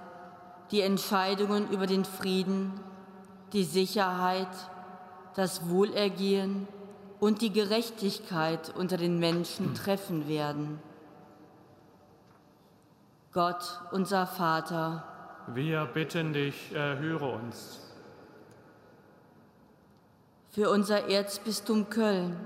die 0.70 0.80
Entscheidungen 0.80 1.68
über 1.68 1.86
den 1.86 2.06
Frieden, 2.06 2.72
die 3.52 3.64
Sicherheit, 3.64 4.48
das 5.34 5.68
Wohlergehen 5.68 6.66
und 7.18 7.42
die 7.42 7.52
Gerechtigkeit 7.52 8.72
unter 8.74 8.96
den 8.96 9.18
Menschen 9.18 9.74
treffen 9.74 10.26
werden. 10.26 10.78
Gott, 13.34 13.78
unser 13.92 14.26
Vater, 14.26 15.04
wir 15.48 15.84
bitten 15.84 16.32
dich, 16.32 16.72
erhöre 16.74 17.26
uns 17.26 17.89
für 20.50 20.68
unser 20.70 21.08
Erzbistum 21.08 21.90
Köln, 21.90 22.36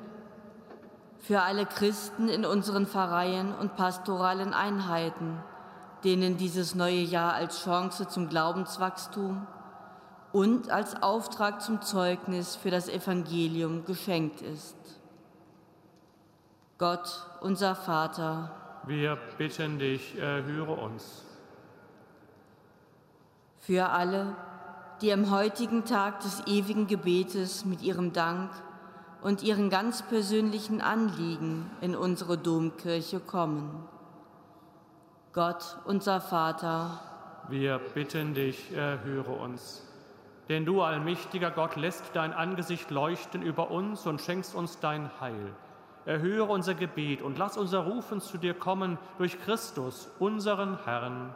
für 1.21 1.41
alle 1.41 1.65
Christen 1.65 2.29
in 2.29 2.45
unseren 2.45 2.87
Pfarreien 2.87 3.55
und 3.55 3.77
pastoralen 3.77 4.53
Einheiten, 4.53 5.43
denen 6.05 6.37
dieses 6.37 6.75
neue 6.75 7.01
Jahr 7.01 7.33
als 7.33 7.65
Chance 7.65 8.09
zum 8.09 8.29
Glaubenswachstum 8.29 9.47
und 10.33 10.71
als 10.71 11.03
Auftrag 11.03 11.63
zum 11.63 11.81
Zeugnis 11.81 12.57
für 12.57 12.71
das 12.71 12.89
Evangelium 12.89 13.87
geschenkt 13.87 14.43
ist. 14.43 14.77
Gott, 16.77 17.27
unser 17.41 17.75
Vater, 17.75 18.51
wir 18.87 19.17
bitten 19.39 19.79
dich, 19.79 20.19
erhöre 20.19 20.73
uns. 20.73 21.25
Für 23.61 23.89
alle, 23.89 24.37
die 25.01 25.13
am 25.13 25.31
heutigen 25.31 25.85
Tag 25.85 26.21
des 26.21 26.47
ewigen 26.47 26.87
Gebetes 26.87 27.65
mit 27.65 27.83
ihrem 27.83 28.13
Dank 28.13 28.51
und 29.23 29.43
ihren 29.43 29.71
ganz 29.71 30.03
persönlichen 30.03 30.81
Anliegen 30.81 31.71
in 31.81 31.97
unsere 31.97 32.39
Domkirche 32.39 33.21
kommen. 33.21 33.89
Gott, 35.33 35.79
unser 35.85 36.21
Vater, 36.21 37.01
wir 37.49 37.79
bitten 37.79 38.33
dich, 38.33 38.73
erhöre 38.73 39.33
uns. 39.33 39.83
Denn 40.49 40.65
du, 40.65 40.81
allmächtiger 40.81 41.51
Gott, 41.51 41.77
lässt 41.77 42.05
dein 42.15 42.33
Angesicht 42.33 42.91
leuchten 42.91 43.43
über 43.43 43.71
uns 43.71 44.07
und 44.07 44.23
schenkst 44.23 44.55
uns 44.55 44.81
dein 44.81 45.11
Heil. 45.21 45.53
Erhöre 46.07 46.51
unser 46.51 46.75
Gebet 46.75 47.21
und 47.21 47.37
lass 47.37 47.59
unser 47.59 47.81
Rufen 47.81 48.23
zu 48.23 48.39
dir 48.39 48.55
kommen 48.55 48.97
durch 49.19 49.39
Christus, 49.41 50.11
unseren 50.19 50.83
Herrn. 50.85 51.35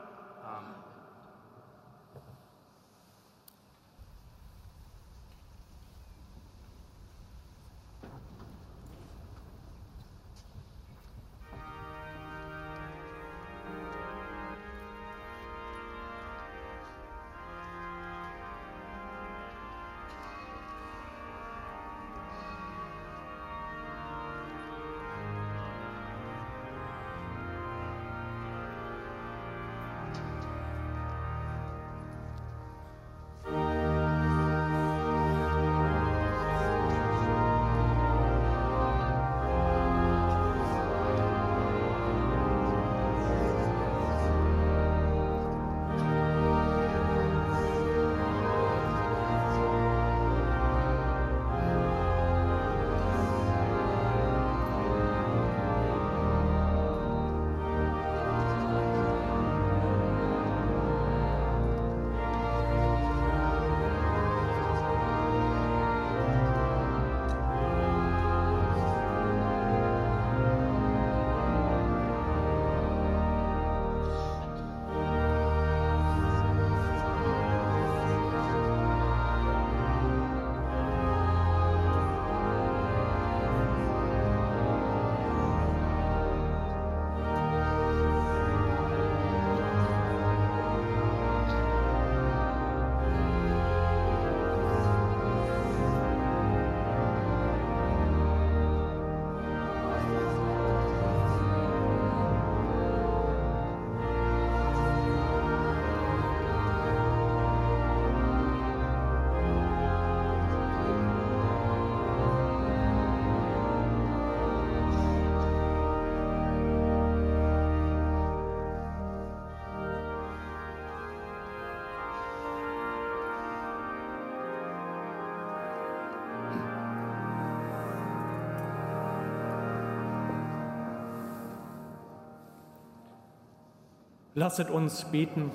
Lasset 134.38 134.70
uns 134.70 135.04
beten. 135.06 135.50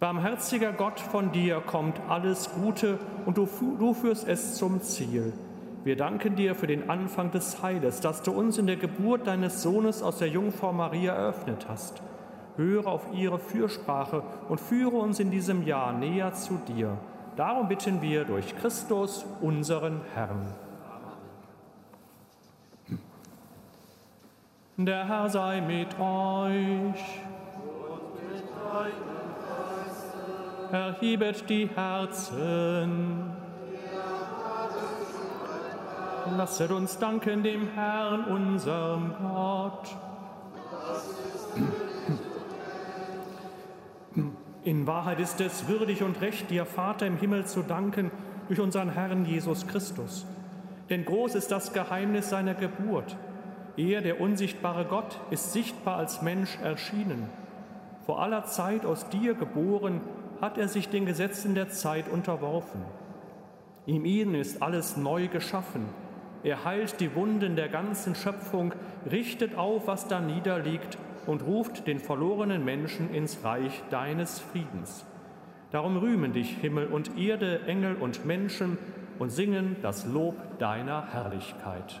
Barmherziger 0.00 0.72
Gott, 0.72 0.98
von 0.98 1.30
dir 1.30 1.60
kommt 1.60 2.00
alles 2.08 2.50
Gute 2.60 2.98
und 3.24 3.38
du, 3.38 3.48
du 3.78 3.94
führst 3.94 4.26
es 4.26 4.56
zum 4.56 4.82
Ziel. 4.82 5.32
Wir 5.84 5.94
danken 5.94 6.34
dir 6.34 6.56
für 6.56 6.66
den 6.66 6.90
Anfang 6.90 7.30
des 7.30 7.62
Heiles, 7.62 8.00
dass 8.00 8.22
du 8.22 8.32
uns 8.32 8.58
in 8.58 8.66
der 8.66 8.74
Geburt 8.74 9.28
deines 9.28 9.62
Sohnes 9.62 10.02
aus 10.02 10.18
der 10.18 10.26
Jungfrau 10.26 10.72
Maria 10.72 11.14
eröffnet 11.14 11.66
hast. 11.68 12.02
höre 12.56 12.88
auf 12.88 13.06
ihre 13.14 13.38
Fürsprache 13.38 14.24
und 14.48 14.60
führe 14.60 14.96
uns 14.96 15.20
in 15.20 15.30
diesem 15.30 15.64
Jahr 15.64 15.92
näher 15.92 16.32
zu 16.32 16.54
dir. 16.66 16.98
Darum 17.36 17.68
bitten 17.68 18.02
wir 18.02 18.24
durch 18.24 18.56
Christus, 18.56 19.24
unseren 19.40 20.00
Herrn. 20.16 20.52
Der 24.80 25.08
Herr 25.08 25.28
sei 25.28 25.60
mit 25.60 25.88
euch. 25.98 27.20
Erhebet 30.70 31.50
die 31.50 31.68
Herzen. 31.74 33.32
Lasset 36.36 36.70
uns 36.70 36.96
danken 36.96 37.42
dem 37.42 37.66
Herrn, 37.74 38.26
unserem 38.26 39.14
Gott. 39.20 39.96
In 44.62 44.86
Wahrheit 44.86 45.18
ist 45.18 45.40
es 45.40 45.66
würdig 45.66 46.04
und 46.04 46.20
recht, 46.20 46.50
dir, 46.50 46.64
Vater 46.64 47.08
im 47.08 47.16
Himmel, 47.16 47.46
zu 47.46 47.62
danken 47.62 48.12
durch 48.46 48.60
unseren 48.60 48.90
Herrn 48.90 49.24
Jesus 49.24 49.66
Christus. 49.66 50.24
Denn 50.88 51.04
groß 51.04 51.34
ist 51.34 51.50
das 51.50 51.72
Geheimnis 51.72 52.30
seiner 52.30 52.54
Geburt. 52.54 53.16
Er, 53.78 54.00
der 54.00 54.20
unsichtbare 54.20 54.84
Gott, 54.86 55.20
ist 55.30 55.52
sichtbar 55.52 55.96
als 55.98 56.20
Mensch 56.20 56.58
erschienen. 56.60 57.30
Vor 58.04 58.20
aller 58.20 58.42
Zeit 58.44 58.84
aus 58.84 59.08
dir 59.08 59.34
geboren, 59.34 60.00
hat 60.40 60.58
er 60.58 60.66
sich 60.66 60.88
den 60.88 61.06
Gesetzen 61.06 61.54
der 61.54 61.68
Zeit 61.68 62.08
unterworfen. 62.08 62.82
In 63.86 64.04
ihm 64.04 64.34
ist 64.34 64.62
alles 64.62 64.96
neu 64.96 65.28
geschaffen. 65.28 65.86
Er 66.42 66.64
heilt 66.64 67.00
die 67.00 67.14
Wunden 67.14 67.54
der 67.54 67.68
ganzen 67.68 68.16
Schöpfung, 68.16 68.74
richtet 69.08 69.56
auf, 69.56 69.86
was 69.86 70.08
da 70.08 70.20
niederliegt 70.20 70.98
und 71.26 71.42
ruft 71.42 71.86
den 71.86 72.00
verlorenen 72.00 72.64
Menschen 72.64 73.14
ins 73.14 73.44
Reich 73.44 73.82
deines 73.90 74.40
Friedens. 74.40 75.06
Darum 75.70 75.98
rühmen 75.98 76.32
dich 76.32 76.50
Himmel 76.50 76.88
und 76.88 77.16
Erde, 77.16 77.60
Engel 77.66 77.94
und 77.94 78.24
Menschen 78.24 78.76
und 79.20 79.30
singen 79.30 79.76
das 79.82 80.04
Lob 80.04 80.58
deiner 80.58 81.12
Herrlichkeit. 81.12 82.00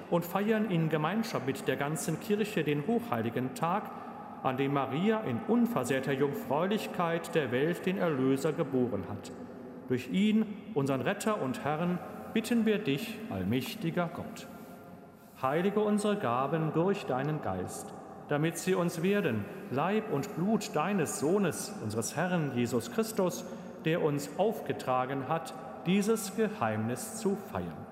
und 0.11 0.25
feiern 0.25 0.69
in 0.69 0.89
Gemeinschaft 0.89 1.47
mit 1.47 1.67
der 1.67 1.77
ganzen 1.77 2.19
Kirche 2.19 2.63
den 2.63 2.85
hochheiligen 2.85 3.55
Tag, 3.55 3.89
an 4.43 4.57
dem 4.57 4.73
Maria 4.73 5.21
in 5.21 5.39
unversehrter 5.47 6.11
Jungfräulichkeit 6.11 7.33
der 7.33 7.51
Welt 7.51 7.85
den 7.85 7.97
Erlöser 7.97 8.53
geboren 8.53 9.05
hat. 9.09 9.31
Durch 9.87 10.09
ihn, 10.11 10.45
unseren 10.73 11.01
Retter 11.01 11.41
und 11.41 11.63
Herrn, 11.63 11.99
bitten 12.33 12.65
wir 12.65 12.79
dich, 12.79 13.17
allmächtiger 13.29 14.09
Gott. 14.13 14.47
Heilige 15.41 15.79
unsere 15.79 16.17
Gaben 16.17 16.71
durch 16.73 17.05
deinen 17.05 17.41
Geist, 17.41 17.93
damit 18.29 18.57
sie 18.57 18.75
uns 18.75 19.03
werden, 19.03 19.45
Leib 19.71 20.11
und 20.11 20.35
Blut 20.35 20.75
deines 20.75 21.19
Sohnes, 21.19 21.73
unseres 21.83 22.15
Herrn 22.15 22.51
Jesus 22.55 22.91
Christus, 22.91 23.45
der 23.85 24.01
uns 24.01 24.29
aufgetragen 24.37 25.27
hat, 25.27 25.53
dieses 25.85 26.35
Geheimnis 26.35 27.17
zu 27.17 27.37
feiern. 27.51 27.91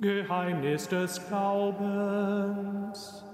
Geheimnis 0.00 0.88
des 0.88 1.26
Glaubens. 1.26 3.24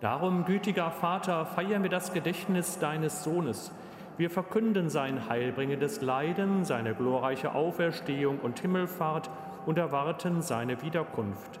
Darum, 0.00 0.44
gütiger 0.44 0.90
Vater, 0.90 1.46
feiern 1.46 1.84
wir 1.84 1.90
das 1.90 2.12
Gedächtnis 2.12 2.80
deines 2.80 3.22
Sohnes. 3.22 3.70
Wir 4.16 4.28
verkünden 4.28 4.90
sein 4.90 5.28
heilbringendes 5.28 6.00
Leiden, 6.00 6.64
seine 6.64 6.96
glorreiche 6.96 7.54
Auferstehung 7.54 8.40
und 8.40 8.58
Himmelfahrt 8.58 9.30
und 9.66 9.78
erwarten 9.78 10.42
seine 10.42 10.82
Wiederkunft 10.82 11.60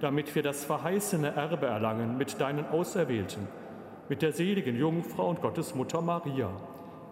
damit 0.00 0.34
wir 0.34 0.42
das 0.42 0.64
verheißene 0.64 1.34
Erbe 1.34 1.66
erlangen 1.66 2.16
mit 2.16 2.40
deinen 2.40 2.66
Auserwählten, 2.66 3.48
mit 4.08 4.22
der 4.22 4.32
seligen 4.32 4.76
Jungfrau 4.76 5.28
und 5.28 5.40
Gottesmutter 5.40 6.02
Maria, 6.02 6.50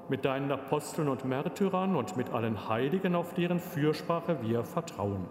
mit 0.08 0.24
deinen 0.24 0.50
Aposteln 0.50 1.08
und 1.08 1.24
Märtyrern 1.24 1.96
und 1.96 2.16
mit 2.16 2.30
allen 2.30 2.68
Heiligen, 2.68 3.14
auf 3.14 3.34
deren 3.34 3.60
Fürsprache 3.60 4.38
wir 4.42 4.64
vertrauen. 4.64 5.26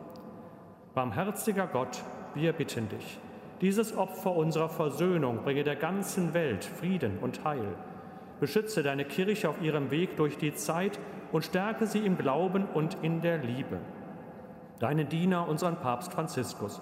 Barmherziger 0.93 1.67
Gott, 1.67 2.03
wir 2.33 2.53
bitten 2.53 2.89
dich, 2.89 3.19
dieses 3.61 3.95
Opfer 3.95 4.35
unserer 4.35 4.69
Versöhnung 4.69 5.43
bringe 5.43 5.63
der 5.63 5.75
ganzen 5.75 6.33
Welt 6.33 6.65
Frieden 6.65 7.19
und 7.19 7.43
Heil. 7.43 7.75
Beschütze 8.39 8.81
deine 8.81 9.05
Kirche 9.05 9.49
auf 9.49 9.61
ihrem 9.61 9.91
Weg 9.91 10.17
durch 10.17 10.37
die 10.37 10.55
Zeit 10.55 10.99
und 11.31 11.45
stärke 11.45 11.85
sie 11.85 11.99
im 11.99 12.17
Glauben 12.17 12.65
und 12.65 12.97
in 13.03 13.21
der 13.21 13.37
Liebe. 13.37 13.77
Deinen 14.79 15.07
Diener, 15.09 15.47
unseren 15.47 15.75
Papst 15.75 16.11
Franziskus, 16.11 16.81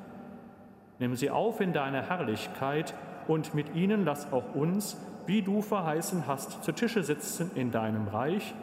Nimm 1.01 1.15
sie 1.15 1.31
auf 1.31 1.61
in 1.61 1.73
deine 1.73 2.07
Herrlichkeit 2.07 2.93
und 3.27 3.55
mit 3.55 3.73
ihnen 3.73 4.05
lass 4.05 4.31
auch 4.31 4.53
uns, 4.53 4.95
wie 5.25 5.41
du 5.41 5.63
verheißen 5.63 6.27
hast, 6.27 6.63
zu 6.63 6.71
Tische 6.73 7.01
sitzen 7.01 7.49
in 7.55 7.71
deinem 7.71 8.07
Reich. 8.07 8.53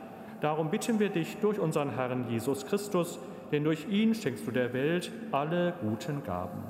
Darum 0.40 0.70
bitten 0.70 1.00
wir 1.00 1.08
dich 1.08 1.38
durch 1.38 1.58
unseren 1.58 1.90
Herrn 1.96 2.30
Jesus 2.30 2.64
Christus, 2.64 3.18
denn 3.50 3.64
durch 3.64 3.88
ihn 3.88 4.14
schenkst 4.14 4.46
du 4.46 4.52
der 4.52 4.72
Welt 4.72 5.10
alle 5.32 5.74
guten 5.80 6.22
Gaben. 6.22 6.62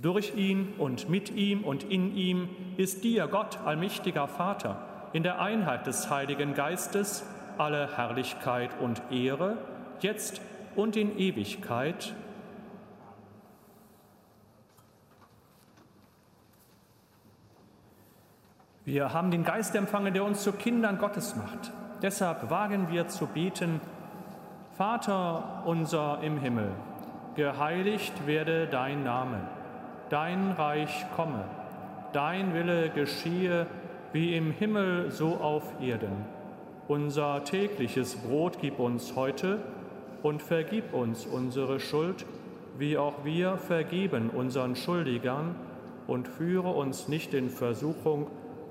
Durch 0.00 0.36
ihn 0.36 0.74
und 0.78 1.08
mit 1.08 1.34
ihm 1.34 1.64
und 1.64 1.82
in 1.82 2.14
ihm 2.14 2.50
ist 2.76 3.02
dir, 3.02 3.26
Gott, 3.26 3.58
allmächtiger 3.64 4.28
Vater, 4.28 5.10
in 5.12 5.24
der 5.24 5.40
Einheit 5.40 5.88
des 5.88 6.08
Heiligen 6.08 6.54
Geistes 6.54 7.26
alle 7.58 7.96
Herrlichkeit 7.96 8.70
und 8.80 9.02
Ehre, 9.10 9.58
jetzt 9.98 10.40
und 10.76 10.96
in 10.96 11.18
Ewigkeit. 11.18 12.14
Wir 18.84 19.12
haben 19.12 19.30
den 19.30 19.44
Geist 19.44 19.76
empfangen, 19.76 20.12
der 20.12 20.24
uns 20.24 20.42
zu 20.42 20.50
Kindern 20.50 20.98
Gottes 20.98 21.36
macht. 21.36 21.70
Deshalb 22.02 22.50
wagen 22.50 22.88
wir 22.90 23.06
zu 23.06 23.28
beten, 23.28 23.80
Vater 24.76 25.62
unser 25.66 26.18
im 26.22 26.40
Himmel, 26.40 26.72
geheiligt 27.36 28.26
werde 28.26 28.66
dein 28.66 29.04
Name, 29.04 29.38
dein 30.08 30.50
Reich 30.50 31.06
komme, 31.14 31.44
dein 32.12 32.54
Wille 32.54 32.90
geschehe, 32.90 33.68
wie 34.12 34.36
im 34.36 34.50
Himmel 34.50 35.12
so 35.12 35.36
auf 35.36 35.80
Erden. 35.80 36.26
Unser 36.88 37.44
tägliches 37.44 38.16
Brot 38.16 38.58
gib 38.60 38.80
uns 38.80 39.14
heute 39.14 39.60
und 40.24 40.42
vergib 40.42 40.92
uns 40.92 41.24
unsere 41.24 41.78
Schuld, 41.78 42.26
wie 42.78 42.98
auch 42.98 43.24
wir 43.24 43.58
vergeben 43.58 44.28
unseren 44.30 44.74
Schuldigern, 44.74 45.54
und 46.08 46.26
führe 46.26 46.70
uns 46.70 47.06
nicht 47.06 47.32
in 47.32 47.48
Versuchung, 47.48 48.26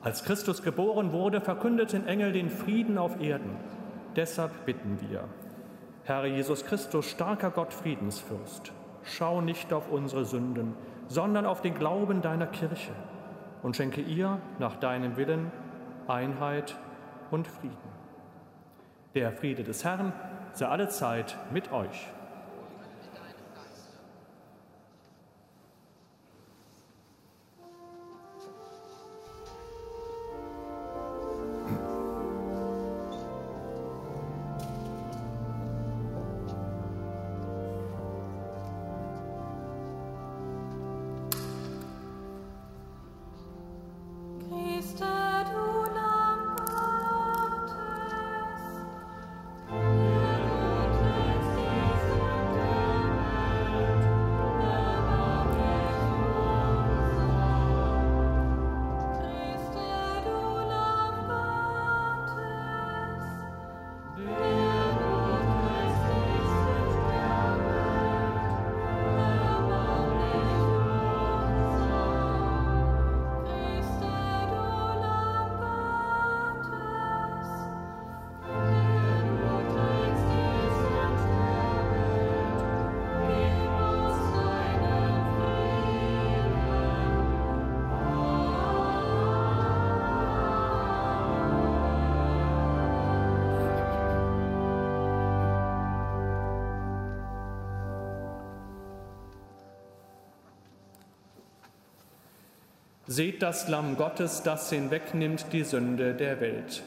Als 0.00 0.24
Christus 0.24 0.62
geboren 0.62 1.12
wurde, 1.12 1.40
verkündeten 1.40 2.06
Engel 2.06 2.32
den 2.32 2.50
Frieden 2.50 2.98
auf 2.98 3.20
Erden. 3.20 3.56
Deshalb 4.14 4.64
bitten 4.64 4.98
wir, 5.00 5.24
Herr 6.04 6.24
Jesus 6.24 6.64
Christus, 6.64 7.10
starker 7.10 7.50
Gott, 7.50 7.74
Friedensfürst, 7.74 8.72
schau 9.02 9.40
nicht 9.40 9.72
auf 9.72 9.90
unsere 9.90 10.24
Sünden, 10.24 10.74
sondern 11.08 11.46
auf 11.46 11.62
den 11.62 11.74
Glauben 11.74 12.22
deiner 12.22 12.46
Kirche 12.46 12.92
und 13.62 13.76
schenke 13.76 14.00
ihr 14.00 14.40
nach 14.58 14.76
deinem 14.76 15.16
Willen 15.16 15.50
Einheit 16.06 16.76
und 17.30 17.48
Frieden. 17.48 17.76
Der 19.14 19.32
Friede 19.32 19.64
des 19.64 19.84
Herrn 19.84 20.12
sei 20.52 20.66
allezeit 20.66 21.36
mit 21.52 21.72
euch. 21.72 22.08
Seht 103.10 103.40
das 103.40 103.68
Lamm 103.68 103.96
Gottes, 103.96 104.42
das 104.42 104.68
hinwegnimmt 104.68 105.46
die 105.50 105.64
Sünde 105.64 106.12
der 106.12 106.42
Welt. 106.42 106.82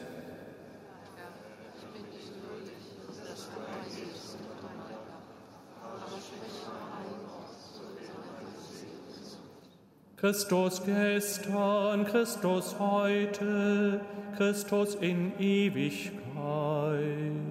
Christus 10.16 10.84
gestern, 10.84 12.06
Christus 12.06 12.78
heute, 12.78 14.00
Christus 14.36 14.94
in 14.94 15.32
Ewigkeit. 15.40 17.41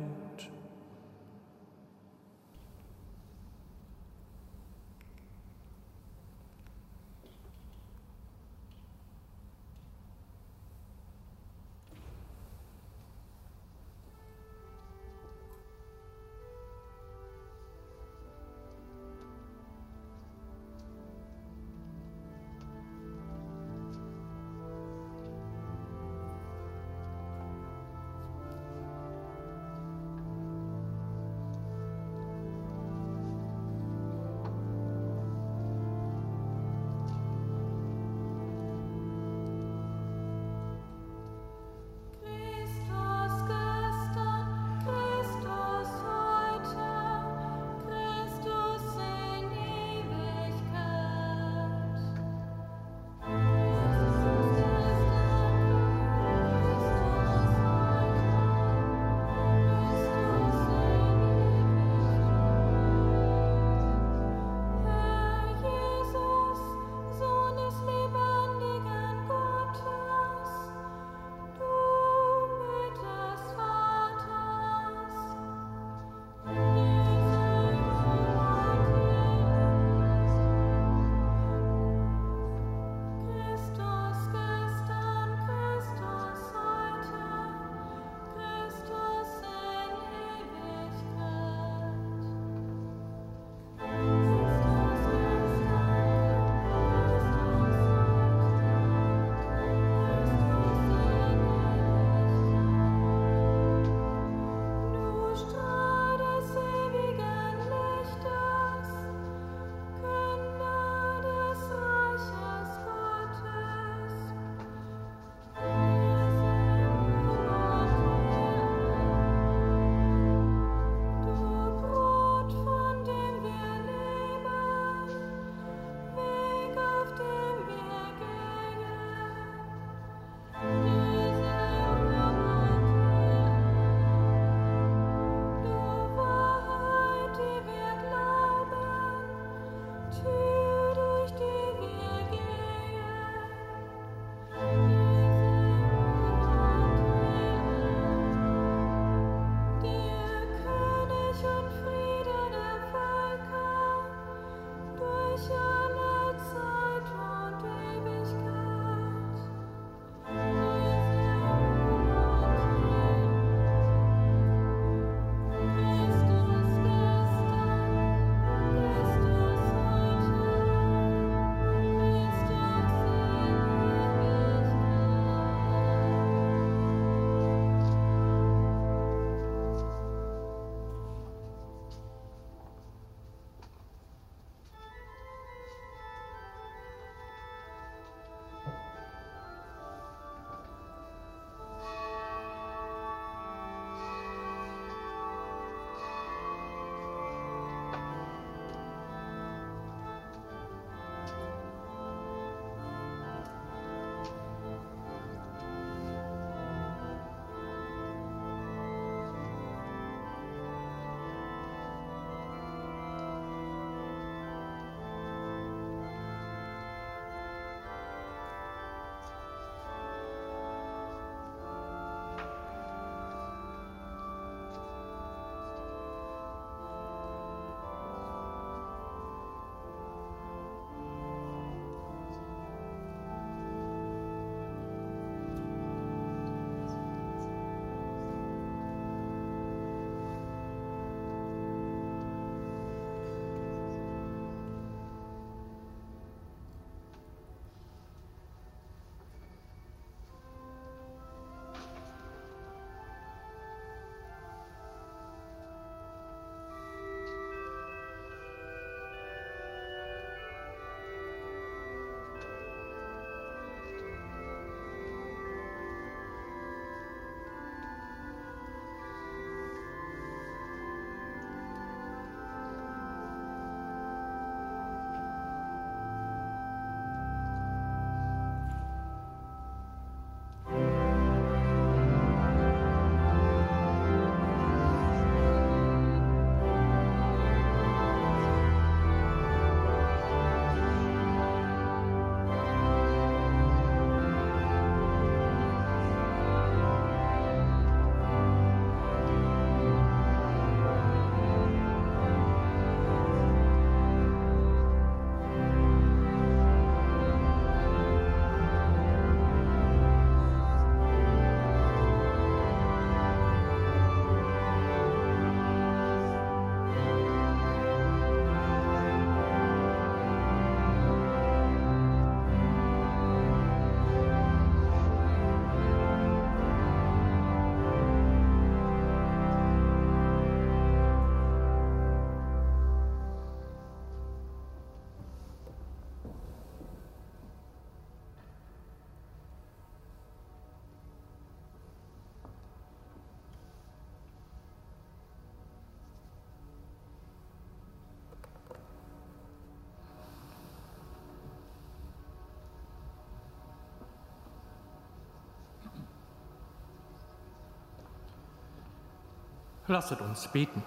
Lasset 359.92 360.22
uns 360.22 360.48
beten. 360.48 360.82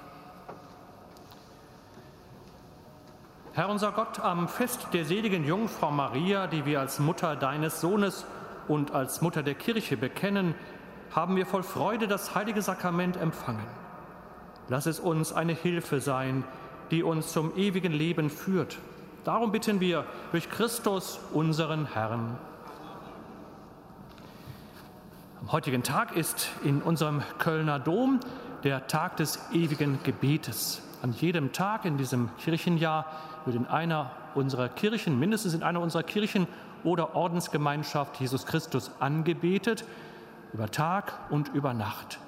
Herr 3.53 3.69
unser 3.69 3.93
Gott, 3.93 4.19
am 4.19 4.49
Fest 4.49 4.89
der 4.93 5.05
seligen 5.05 5.45
Jungfrau 5.45 5.91
Maria, 5.91 6.47
die 6.47 6.65
wir 6.65 6.81
als 6.81 6.99
Mutter 6.99 7.37
deines 7.37 7.81
Sohnes 7.81 8.27
und 8.67 8.93
als 8.93 9.21
Mutter 9.21 9.43
der 9.43 9.55
Kirche 9.55 9.97
bekennen, 9.97 10.55
haben 11.15 11.37
wir 11.37 11.47
voll 11.47 11.63
Freude 11.63 12.09
das 12.09 12.35
heilige 12.35 12.63
Sakrament 12.63 13.17
empfangen. 13.17 13.67
Lass 14.69 14.87
es 14.87 14.99
uns 14.99 15.33
eine 15.33 15.53
Hilfe 15.53 16.01
sein, 16.01 16.43
die 16.91 17.03
uns 17.03 17.33
zum 17.33 17.57
ewigen 17.57 17.93
Leben 17.93 18.31
führt. 18.31 18.79
Darum 19.23 19.53
bitten 19.53 19.81
wir 19.81 20.07
durch 20.33 20.49
Christus, 20.49 21.21
unseren 21.33 21.93
Herrn. 21.93 22.39
Am 25.43 25.53
heutigen 25.53 25.83
Tag 25.83 26.17
ist 26.17 26.49
in 26.65 26.81
unserem 26.81 27.23
Kölner 27.39 27.79
Dom 27.79 28.19
der 28.65 28.87
Tag 28.87 29.19
des 29.19 29.39
ewigen 29.53 30.03
Gebetes. 30.03 30.83
An 31.03 31.13
jedem 31.13 31.53
Tag 31.53 31.85
in 31.85 31.99
diesem 31.99 32.35
Kirchenjahr 32.39 33.05
wird 33.45 33.57
in 33.57 33.67
einer 33.67 34.11
unserer 34.35 34.71
Kirchen, 34.71 35.19
mindestens 35.19 35.53
in 35.53 35.63
einer 35.63 35.81
unserer 35.81 36.03
Kirchen 36.03 36.47
oder 36.83 37.15
Ordensgemeinschaft 37.15 38.19
Jesus 38.19 38.47
Christus 38.47 38.91
angebetet, 39.01 39.85
über 40.55 40.71
Tag 40.71 41.13
und 41.29 41.49
über 41.49 41.75
Nacht. 41.75 42.19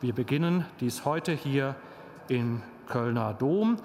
Wir 0.00 0.14
beginnen 0.14 0.64
dies 0.78 1.04
heute 1.04 1.32
hier 1.32 1.74
im 2.28 2.62
Kölner 2.86 3.34
Dom 3.34 3.76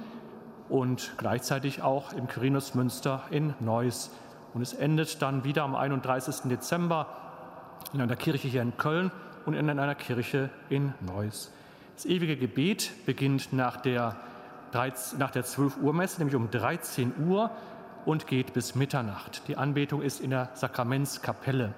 und 0.70 1.14
gleichzeitig 1.18 1.82
auch 1.82 2.14
im 2.14 2.28
Quirinus 2.28 2.76
Münster 2.76 3.24
in 3.32 3.56
Neuss. 3.60 4.12
Und 4.53 4.62
es 4.62 4.74
endet 4.74 5.24
dann 5.24 5.43
wieder 5.43 5.64
am 5.64 5.76
31. 5.76 6.49
Dezember 6.49 7.08
in 7.93 8.01
einer 8.01 8.16
Kirche 8.16 8.47
hier 8.47 8.62
in 8.62 8.78
Köln 8.78 9.12
und 9.45 9.56
in 9.56 9.70
einer 9.70 9.95
Kirche 9.95 10.51
in 10.70 10.93
Neuss. 11.01 11.51
Das 11.96 12.06
ewige 12.06 12.36
Gebet 12.36 12.91
beginnt 13.06 13.54
nach 13.54 13.78
der, 13.78 14.18
13, 14.74 15.18
nach 15.18 15.32
der 15.32 15.46
12 15.46 15.78
Uhr 15.78 15.93
Messe, 15.93 16.20
nämlich 16.20 16.36
um 16.36 16.52
13 16.52 17.14
Uhr 17.26 17.52
und 18.06 18.28
geht 18.28 18.52
bis 18.52 18.76
Mitternacht. 18.76 19.48
Die 19.48 19.56
Anbetung 19.56 20.02
ist 20.02 20.20
in 20.20 20.32
der 20.32 20.50
Sakramentskapelle. 20.56 21.74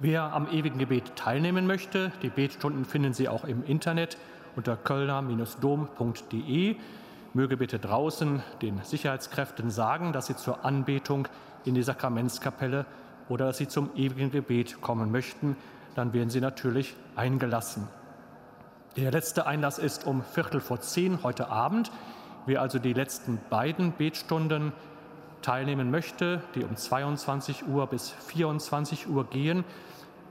Wer 0.00 0.34
am 0.34 0.50
ewigen 0.50 0.78
Gebet 0.78 1.14
teilnehmen 1.14 1.68
möchte, 1.68 2.10
die 2.22 2.30
Betstunden 2.30 2.84
finden 2.84 3.14
Sie 3.14 3.28
auch 3.28 3.44
im 3.44 3.64
Internet 3.64 4.18
unter 4.56 4.76
kölner-dom.de. 4.76 6.76
Möge 7.32 7.56
bitte 7.56 7.78
draußen 7.78 8.42
den 8.60 8.82
Sicherheitskräften 8.82 9.70
sagen, 9.70 10.12
dass 10.12 10.26
sie 10.26 10.34
zur 10.34 10.64
Anbetung 10.64 11.28
in 11.64 11.74
die 11.74 11.82
Sakramentskapelle 11.82 12.86
oder 13.28 13.46
dass 13.46 13.58
sie 13.58 13.68
zum 13.68 13.90
ewigen 13.94 14.32
Gebet 14.32 14.80
kommen 14.80 15.12
möchten. 15.12 15.56
Dann 15.94 16.12
werden 16.12 16.30
sie 16.30 16.40
natürlich 16.40 16.96
eingelassen. 17.14 17.86
Der 18.96 19.10
letzte 19.10 19.46
Einlass 19.46 19.76
ist 19.76 20.06
um 20.06 20.22
Viertel 20.22 20.58
vor 20.58 20.80
zehn 20.80 21.22
heute 21.22 21.50
Abend. 21.50 21.92
Wer 22.46 22.62
also 22.62 22.78
die 22.78 22.94
letzten 22.94 23.38
beiden 23.50 23.92
Betstunden 23.92 24.72
teilnehmen 25.42 25.90
möchte, 25.90 26.40
die 26.54 26.64
um 26.64 26.74
22 26.74 27.68
Uhr 27.68 27.86
bis 27.88 28.08
24 28.08 29.06
Uhr 29.10 29.28
gehen, 29.28 29.64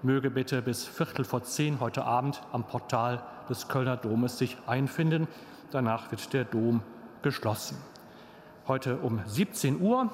möge 0.01 0.31
bitte 0.31 0.63
bis 0.63 0.83
Viertel 0.83 1.25
vor 1.25 1.43
zehn 1.43 1.79
heute 1.79 2.05
Abend 2.05 2.41
am 2.53 2.63
Portal 2.63 3.21
des 3.47 3.67
Kölner 3.67 3.97
Domes 3.97 4.39
sich 4.39 4.57
einfinden. 4.65 5.27
Danach 5.69 6.09
wird 6.09 6.33
der 6.33 6.45
Dom 6.45 6.81
geschlossen. 7.21 7.77
Heute 8.67 8.97
um 8.97 9.21
17 9.27 9.79
Uhr 9.79 10.09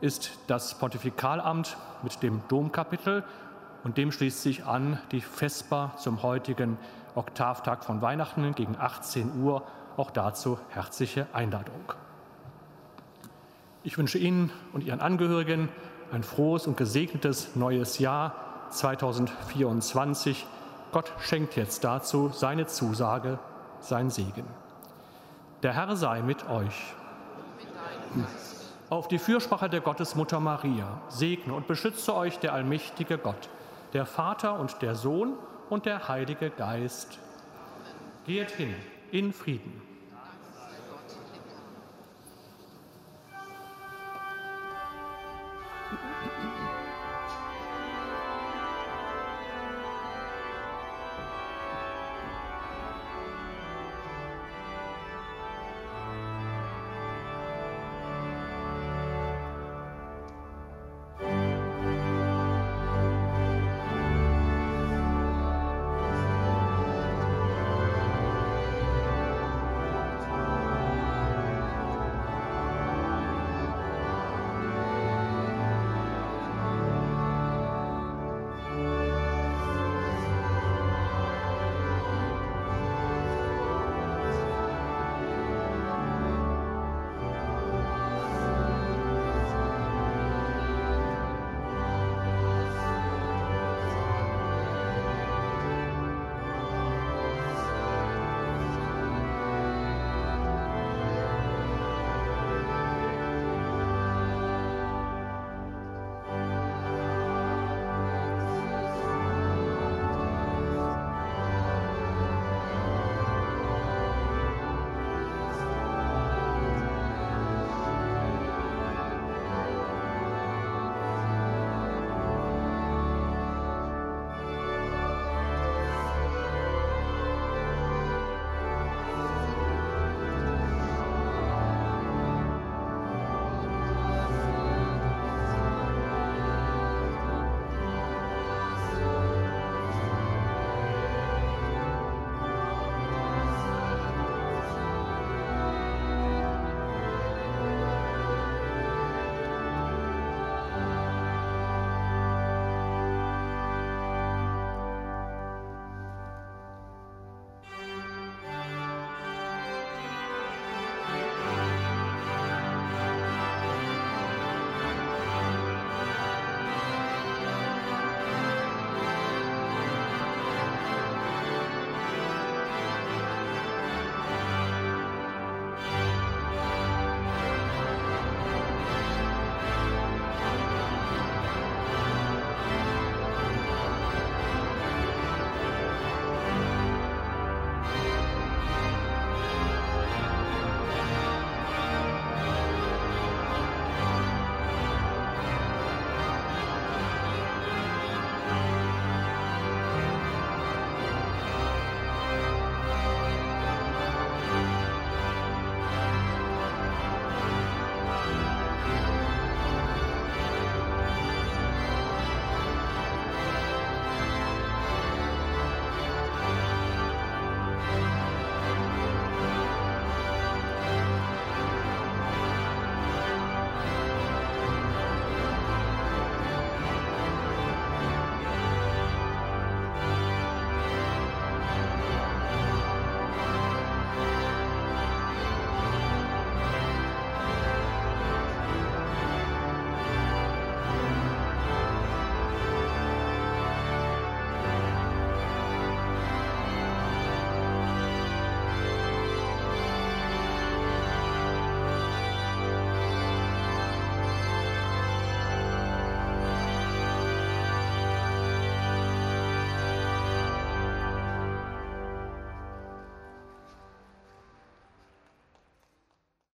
ist 0.00 0.38
das 0.46 0.78
Pontifikalamt 0.78 1.76
mit 2.04 2.22
dem 2.22 2.42
Domkapitel 2.46 3.24
und 3.82 3.96
dem 3.96 4.12
schließt 4.12 4.40
sich 4.40 4.66
an 4.66 5.00
die 5.10 5.20
Vesper 5.20 5.94
zum 5.98 6.22
heutigen 6.22 6.78
Oktavtag 7.14 7.84
von 7.84 8.02
Weihnachten 8.02 8.54
gegen 8.54 8.76
18 8.78 9.42
Uhr. 9.42 9.62
Auch 9.96 10.10
dazu 10.10 10.58
herzliche 10.70 11.26
Einladung. 11.32 11.92
Ich 13.82 13.98
wünsche 13.98 14.18
Ihnen 14.18 14.50
und 14.72 14.84
Ihren 14.84 15.00
Angehörigen 15.00 15.68
ein 16.12 16.22
frohes 16.22 16.66
und 16.66 16.76
gesegnetes 16.76 17.56
neues 17.56 17.98
Jahr 17.98 18.34
2024. 18.70 20.46
Gott 20.92 21.12
schenkt 21.20 21.56
jetzt 21.56 21.84
dazu 21.84 22.30
seine 22.32 22.66
Zusage, 22.66 23.38
sein 23.80 24.10
Segen. 24.10 24.46
Der 25.62 25.74
Herr 25.74 25.96
sei 25.96 26.22
mit 26.22 26.48
euch. 26.48 26.94
Auf 28.90 29.08
die 29.08 29.18
Fürsprache 29.18 29.70
der 29.70 29.80
Gottesmutter 29.80 30.38
Maria 30.38 31.00
segne 31.08 31.54
und 31.54 31.66
beschütze 31.66 32.14
euch 32.14 32.38
der 32.38 32.52
allmächtige 32.52 33.16
Gott, 33.16 33.48
der 33.94 34.04
Vater 34.04 34.58
und 34.58 34.82
der 34.82 34.94
Sohn 34.94 35.34
und 35.72 35.86
der 35.86 36.06
Heilige 36.06 36.50
Geist. 36.50 37.18
Geht 38.26 38.50
hin 38.50 38.74
in 39.10 39.32
Frieden. 39.32 39.91